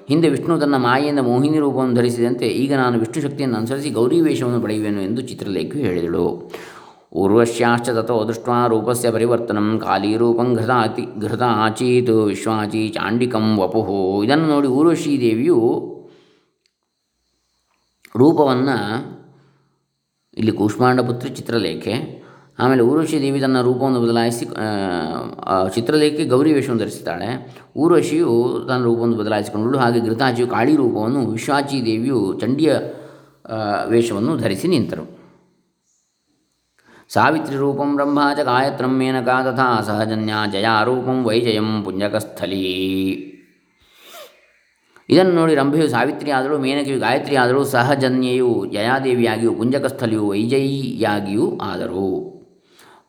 ಹಿಂದೆ 0.09 0.29
ವಿಷ್ಣು 0.29 0.59
ತನ್ನ 0.59 0.77
ಮಾಯೆಯಿಂದ 0.77 1.19
ಮೋಹಿನಿ 1.19 1.59
ರೂಪವನ್ನು 1.59 1.95
ಧರಿಸಿದಂತೆ 1.95 2.47
ಈಗ 2.47 2.73
ನಾನು 2.73 2.99
ವಿಷ್ಣು 2.99 3.21
ಶಕ್ತಿಯನ್ನು 3.21 3.57
ಅನುಸರಿಸಿ 3.57 3.89
ಗೌರಿ 3.89 4.21
ವೇಷವನ್ನು 4.21 4.61
ಪಡೆಯುವೆನು 4.61 5.01
ಎಂದು 5.01 5.21
ಚಿತ್ರಲೇಖಿ 5.21 5.79
ಹೇಳಿದಳು. 5.79 6.51
ಊರ್ವಶ್ಯಾಶ್ಚ 7.15 7.89
ತಥೋ 7.89 8.27
ದೃಷ್ಟ 8.27 8.49
ರೂಪಸ್ಯ 8.67 9.11
ಪರಿವರ್ತನಂ 9.11 9.79
ಕಾಲೀರೂಪಂ 9.79 10.55
ಘೃತಾತಿ 10.55 11.05
ಘೃತ 11.19 11.43
ಆಚೀತ್ 11.57 12.09
ವಿಶ್ವಾಚಿ 12.09 12.89
ಚಾಂಡಿಕಂ 12.89 13.57
ವಪುಹು 13.57 14.23
ಇದನ್ನು 14.23 14.47
ನೋಡಿ 14.47 14.67
ಊರ್ವಶೀ 14.67 15.19
ದೇವಿಯು 15.19 15.59
ರೂಪವನ್ನು 18.15 18.77
ಇಲ್ಲಿ 20.37 20.51
ಕೂಷ್ಮಾಂಡಪುತ್ರ 20.51 21.27
ಚಿತ್ರಲೇಖೆ 21.27 21.95
ಆಮೇಲೆ 22.59 22.83
ಊರ್ವಶಿ 22.89 23.17
ದೇವಿ 23.21 23.39
ತನ್ನ 23.43 23.61
ರೂಪವನ್ನು 23.67 23.99
ಬದಲಾಯಿಸಿ 24.03 24.45
ಚಿತ್ರಲೇಖೆ 25.75 26.25
ಗೌರಿ 26.33 26.51
ವೇಷವನ್ನು 26.53 26.81
ಧರಿಸುತ್ತಾಳೆ 26.83 27.29
ಊರ್ವಶಿಯು 27.81 28.29
ತನ್ನ 28.67 28.81
ರೂಪವನ್ನು 28.83 29.17
ಬದಲಾಯಿಸಿಕೊಂಡಳು. 29.21 29.77
ಹಾಗೆ 29.77 29.99
ಘೃತಾಚಿಯು 30.07 30.47
ಕಾಳಿ 30.47 30.73
ರೂಪವನ್ನು 30.75 31.21
ವಿಶ್ವಾಚಿ 31.31 31.77
ದೇವಿಯು 31.85 32.19
ಚಂಡಿಯ 32.41 32.73
ವೇಷವನ್ನು 33.93 34.33
ಧರಿಸಿ 34.43 34.67
ನಿಂತರು. 34.73 35.05
ಸಾವಿತ್ರಿ 37.13 37.57
ರೂಪಂ 37.63 37.89
ಬ್ರಹ್ಮ 37.95 38.19
ಚ 38.37 38.43
ಗಾಯತ್ರಂ 38.43 38.93
ಮೇನಕಾ 38.99 39.35
ತಥಾ 39.47 39.67
ಸಹಜನ್ಯ 39.87 40.33
ಜಯಾರೂಪಂ 40.51 41.17
ವೈಜಯಂ 41.27 41.69
ಪುಂಜಕಸ್ಥಲೀ. 41.85 42.61
ಇದನ್ನು 45.09 45.33
ನೋಡಿ 45.39 45.53
ರಂಭೆಯು 45.55 45.87
ಸಾವಿತ್ರಿ 45.87 46.31
ಆದರೂ 46.31 46.55
ಮೇನಕೆಯು 46.57 46.99
ಗಾಯತ್ರಿ 46.99 47.35
ಆದರೂ 47.35 47.59
ಸಹಜನ್ಯೆಯು 47.73 48.49
ಜಯಾದೇವಿಯಾಗಿಯೂ 48.71 49.51
ಪುಂಜಕಸ್ಥಲಿಯು 49.59 50.23
ವೈಜಯಿಯಾಗಿಯೂ 50.29 51.47
ಆದರು. 51.69 52.07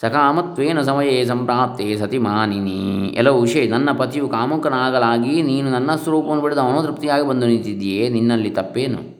ಸಕಾಮತ್ವೇನ 0.00 0.80
ಸಮಯೇ 0.80 1.24
ಸಂಪ್ರಾಪ್ತೆ 1.24 1.96
ಸತಿ 1.96 2.18
ಮಾನಿನಿ। 2.18 2.80
ಎಲ್ಲ 3.18 3.28
ಉಷೆ, 3.28 3.66
ನನ್ನ 3.68 3.88
ಪತಿಯು 3.92 4.28
ಕಾಮುಕನಾಗಲಾಗಿ 4.28 5.42
ನೀನು 5.42 5.70
ನನ್ನ 5.70 5.90
ಸ್ವರೂಪವನ್ನು 5.94 6.42
ಬಿಡದ 6.42 6.58
ಅನುತೃಪ್ತಿಯಾಗಿ 6.58 7.28
ಬಂದು 7.28 7.46
ನಿಂತಿದ್ದೀಯೇ, 7.46 8.08
ನಿನ್ನಲ್ಲಿ 8.08 8.50
ತಪ್ಪೇನು? 8.50 9.17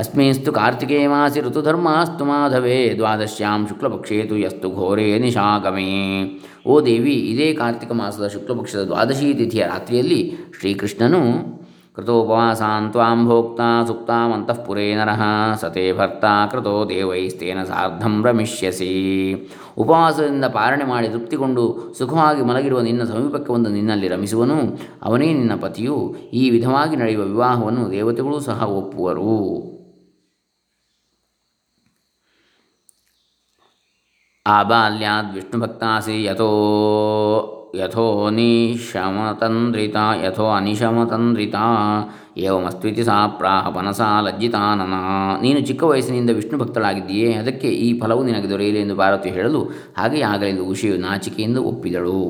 ಅಸ್ಮಿನ್ಸ್ತು 0.00 0.52
ಕಾರ್ತಿಕೇ 0.52 1.06
ಮಾಸಿ 1.06 1.40
ಋತುಧರ್ಮಾಸ್ತು 1.40 2.24
ಮಾಧವೇ 2.24 2.78
ದ್ವಾದಶ್ಯಾಂ 2.98 3.66
ಶುಕ್ಲಪಕ್ಷೇತು 3.68 4.36
ಯಸ್ತು 4.36 4.70
ಘೋರೇ 4.70 5.18
ನಿಶಾಗಮೇ 5.18 5.88
ಓ 6.66 6.80
ದೇವಿ 6.80 7.16
ಇದೇ 7.32 7.54
ಕಾರ್ತಿಕ 7.54 7.92
ಮಾಸದ 7.92 8.26
ಶುಕ್ಲಪಕ್ಷದ 8.26 8.84
ದ್ವಾದಶಿ 8.84 9.34
ತಿಥಿಯ 9.34 9.64
ರಾತ್ರಿಯಲ್ಲಿ 9.64 10.20
ಶ್ರೀಕೃಷ್ಣನು 10.58 11.22
ಕೃತೋಪವಾಸಾನ್ 11.96 12.92
ತ್ವಾಂ 12.92 13.28
ಭೋಕ್ತಾ 13.28 13.84
ಸುಕ್ತಾಮಂತಃಪುರೇ 13.86 14.94
ನರಃ, 14.94 15.22
ಸತೆ 15.60 15.92
ಭರ್ತಾ 15.92 16.46
ಕೃತೋ 16.46 16.74
ದೇವೈಸ್ತೇನ 16.88 17.64
ಸಾರ್ಧಂ 17.64 18.14
ರಮಿಷ್ಯಸಿ। 18.26 18.92
ಉಪವಾಸದಿಂದ 19.78 20.44
ಪಾರಣೆ 20.44 20.84
ಮಾಡಿ 20.84 21.08
ತೃಪ್ತಿಗೊಂಡು 21.08 21.64
ಸುಖವಾಗಿ 21.98 22.42
ಮಲಗಿರುವ 22.42 22.80
ನಿನ್ನ 22.80 23.04
ಸಮೀಪಕ್ಕೆ 23.04 23.52
ಒಂದು 23.52 23.70
ನಿನ್ನಲ್ಲಿ 23.70 24.08
ರಮಿಸುವನು, 24.08 24.60
ಅವನೇ 25.02 25.32
ನಿನ್ನ 25.32 25.56
ಪತಿಯು, 25.60 25.98
ಈ 26.34 26.50
ವಿಧವಾಗಿ 26.50 26.96
ನಡೆಯುವ 26.96 27.24
ವಿವಾಹವನ್ನು 27.24 27.90
ದೇವತೆಗಳೂ 27.90 28.40
ಸಹ 28.40 28.62
ಒಪ್ಪುವರು। 28.62 29.69
ಆಬಾಲ್ಯಾದ್ 34.58 35.34
ವಿಷ್ಣುಭಕ್ತಾಸಿ 35.34 36.24
ಯಥೋ 36.24 36.50
ಯಥೋ 37.74 38.04
ನಿಶಮತಂದ್ರಿತ 38.30 39.96
ಯಥೋ 40.24 40.46
ಅನಿಶಮತಂದ್ರಿತ 40.50 41.56
ಏವಮಸ್ತ್ವಿತಿ 42.38 43.04
ಸಾ 43.04 43.16
ಪ್ರಾಹ 43.26 43.68
ಪನಸಾ 43.68 44.20
ಲಜ್ಜಿತಾನನ 44.20 44.96
ನೀನು 45.42 45.60
ಚಿಕ್ಕ 45.60 45.82
ವಯಸ್ಸಿನಿಂದ 45.82 46.30
ವಿಷ್ಣು 46.30 46.58
ಭಕ್ತಳಾಗಿದ್ದೀಯೇ 46.58 47.32
ಅದಕ್ಕೆ 47.32 47.68
ಈ 47.86 47.88
ಫಲವು 48.00 48.22
ನಿನಗೆ 48.24 48.50
ದೊರೆಯಲಿ 48.50 48.80
ಎಂದು 48.80 48.96
ಪಾರ್ವತಿ 48.96 49.30
ಹೇಳಲು 49.30 49.62
ಹಾಗೆ 49.98 50.22
ಆಗಲೆಂದು 50.22 50.64
ಉಷಿಯು 50.64 50.96
ನಾಚಿಕೆಯಿಂದ 50.96 51.58
ಒಪ್ಪಿದಳು. 51.70 52.20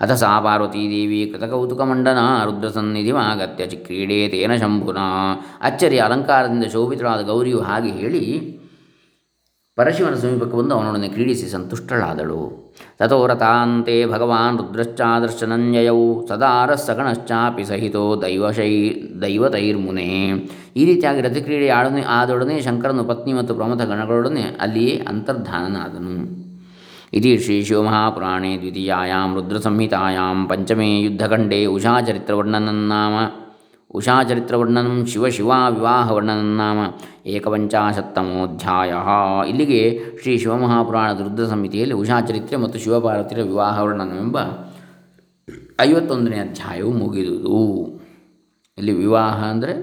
ಅಥ 0.00 0.12
ಸಾ 0.12 0.40
ಪಾರ್ವತೀದೇವಿ 0.40 1.20
ಕೃತಕೌತುಕಮಂಡನ 1.32 2.18
ರುದ್ರಸನ್ನಿಧಿಮಾಗತ್ಯ 2.44 3.66
ಕ್ರೀಡೆ 3.66 4.28
ತೇನ 4.28 4.52
ಶಂಭುನ. 4.56 5.00
ಅಚ್ಚರಿ 5.60 5.98
ಅಲಂಕಾರದಿಂದ 5.98 6.64
ಶೋಭಿತಳಾದ 6.72 7.22
ಗೌರಿಯು 7.22 7.60
ಹಾಗೆ 7.60 7.92
ಹೇಳಿ 8.00 8.24
ಪರಶಿವನ 9.80 10.16
ಸಮೀಪಕ್ಕೆ 10.22 10.56
ಬಂದು 10.60 10.74
ಅವನೊಡನೆ 10.76 11.08
ಕ್ರೀಡಿಸಿ 11.14 11.46
ಸಂತುಷ್ಟಳಾದಳು. 11.52 12.40
ತಥೋ 12.98 13.18
ರಥಾಂತೆ 13.30 13.94
ಭಗವಾನ್ 14.12 14.58
ರುದ್ರಶ್ಚಾದರ್ಶನಂಜಯೌ 14.60 16.00
ಸದಾರ 16.28 16.70
ಸಗಣಶ್ಚಾಪಿ 16.86 17.64
ಸಹಿತೋ 17.70 18.04
ದೈವಶೈ, 18.22 18.72
ದೈವತೈರ್ಮುನೆ. 19.22 20.08
ಈ 20.80 20.84
ರೀತಿಯಾಗಿ 20.90 21.20
ರಥಕ್ರೀಡೆ 21.26 21.68
ಆಡನೆ, 21.78 22.02
ಆದೊಡನೆ 22.18 22.56
ಶಂಕರನು 22.66 23.04
ಪತ್ನಿ 23.10 23.34
ಮತ್ತು 23.38 23.54
ಪ್ರಮಥ 23.60 23.82
ಗಣಗಳೊಡನೆ 23.92 24.44
ಅಲ್ಲಿಯೇ 24.66 24.94
ಅಂತರ್ಧಾನನಾದನು. 25.12 26.14
ಇತಿ 27.18 27.30
ಶ್ರೀ 27.44 27.56
ಶಿವಮಹಾಪುರಾಣೇ 27.68 28.50
ದ್ವಿತೀಯಾಂ 28.62 29.30
ರುದ್ರಸಂಹಿತಾಯಾಂ 29.38 30.40
ಪಂಚಮೇ 30.50 30.90
ಯುದ್ಧಖಂಡೇ 31.06 31.60
ಉಷಾಚರಿತ್ರವರ್ಣನನ್ನಾಮ 31.76 33.14
ಉಷಾಚರಿತ್ರವರ್ಣನಂ 33.94 35.06
ಶಿವ 35.06 35.28
ಶಿವ 35.28 35.50
ವಿವಾಹವರ್ಣನಂ 35.70 36.50
ನಾಮ 36.56 36.78
ಏಕಪಂಚಾಶತ್ತಮೋಧ್ಯಾಯ. 37.26 38.92
ಇಲ್ಲಿಗೆ 39.48 39.80
ಶ್ರೀ 40.22 40.34
ಶಿವಮಹಾಪುರಾಣ 40.38 41.12
ರುದ್ರ 41.12 41.46
ಸಮಿತಿಯಲ್ಲಿ 41.46 41.94
ಉಷಾಚರಿತ್ರೆ 41.94 42.56
ಮತ್ತು 42.56 42.78
ಶಿವಪಾರ್ವತಿಯ 42.78 43.42
ವಿವಾಹವರ್ಣನವೆಂಬ 43.42 44.38
ಐವತ್ತೊಂದನೇ 45.80 46.38
ಅಧ್ಯಾಯವು 46.38 46.92
ಮುಗಿದುದು. 46.92 47.58
ಇಲ್ಲಿ 48.78 48.92
ವಿವಾಹ 48.92 49.38
ಅಂದರೆ 49.44 49.74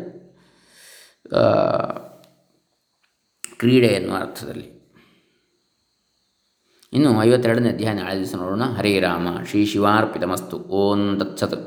ಕ್ರೀಡೆ 3.59 3.87
ಎನ್ನುವ 3.87 4.17
ಅರ್ಥದಲ್ಲಿ. 4.17 4.67
ಇನ್ನು 6.93 7.09
ಐವತ್ತೆರಡನೇ 7.23 7.69
ಅಧ್ಯಾಯ 7.69 7.93
ನಾಳೆ 7.93 8.15
ದಿವಸ 8.15 8.35
ನೋಡೋಣ. 8.35 8.63
ಹರೇ 8.77 8.99
ರಾಮ, 8.99 9.27
ಶ್ರೀ 9.49 9.65
ಶಿವಾರ್ಪಿತಮಸ್ತು. 9.65 10.57
ಓಂ 10.57 11.01
ತತ್ಸತ್. 11.19 11.57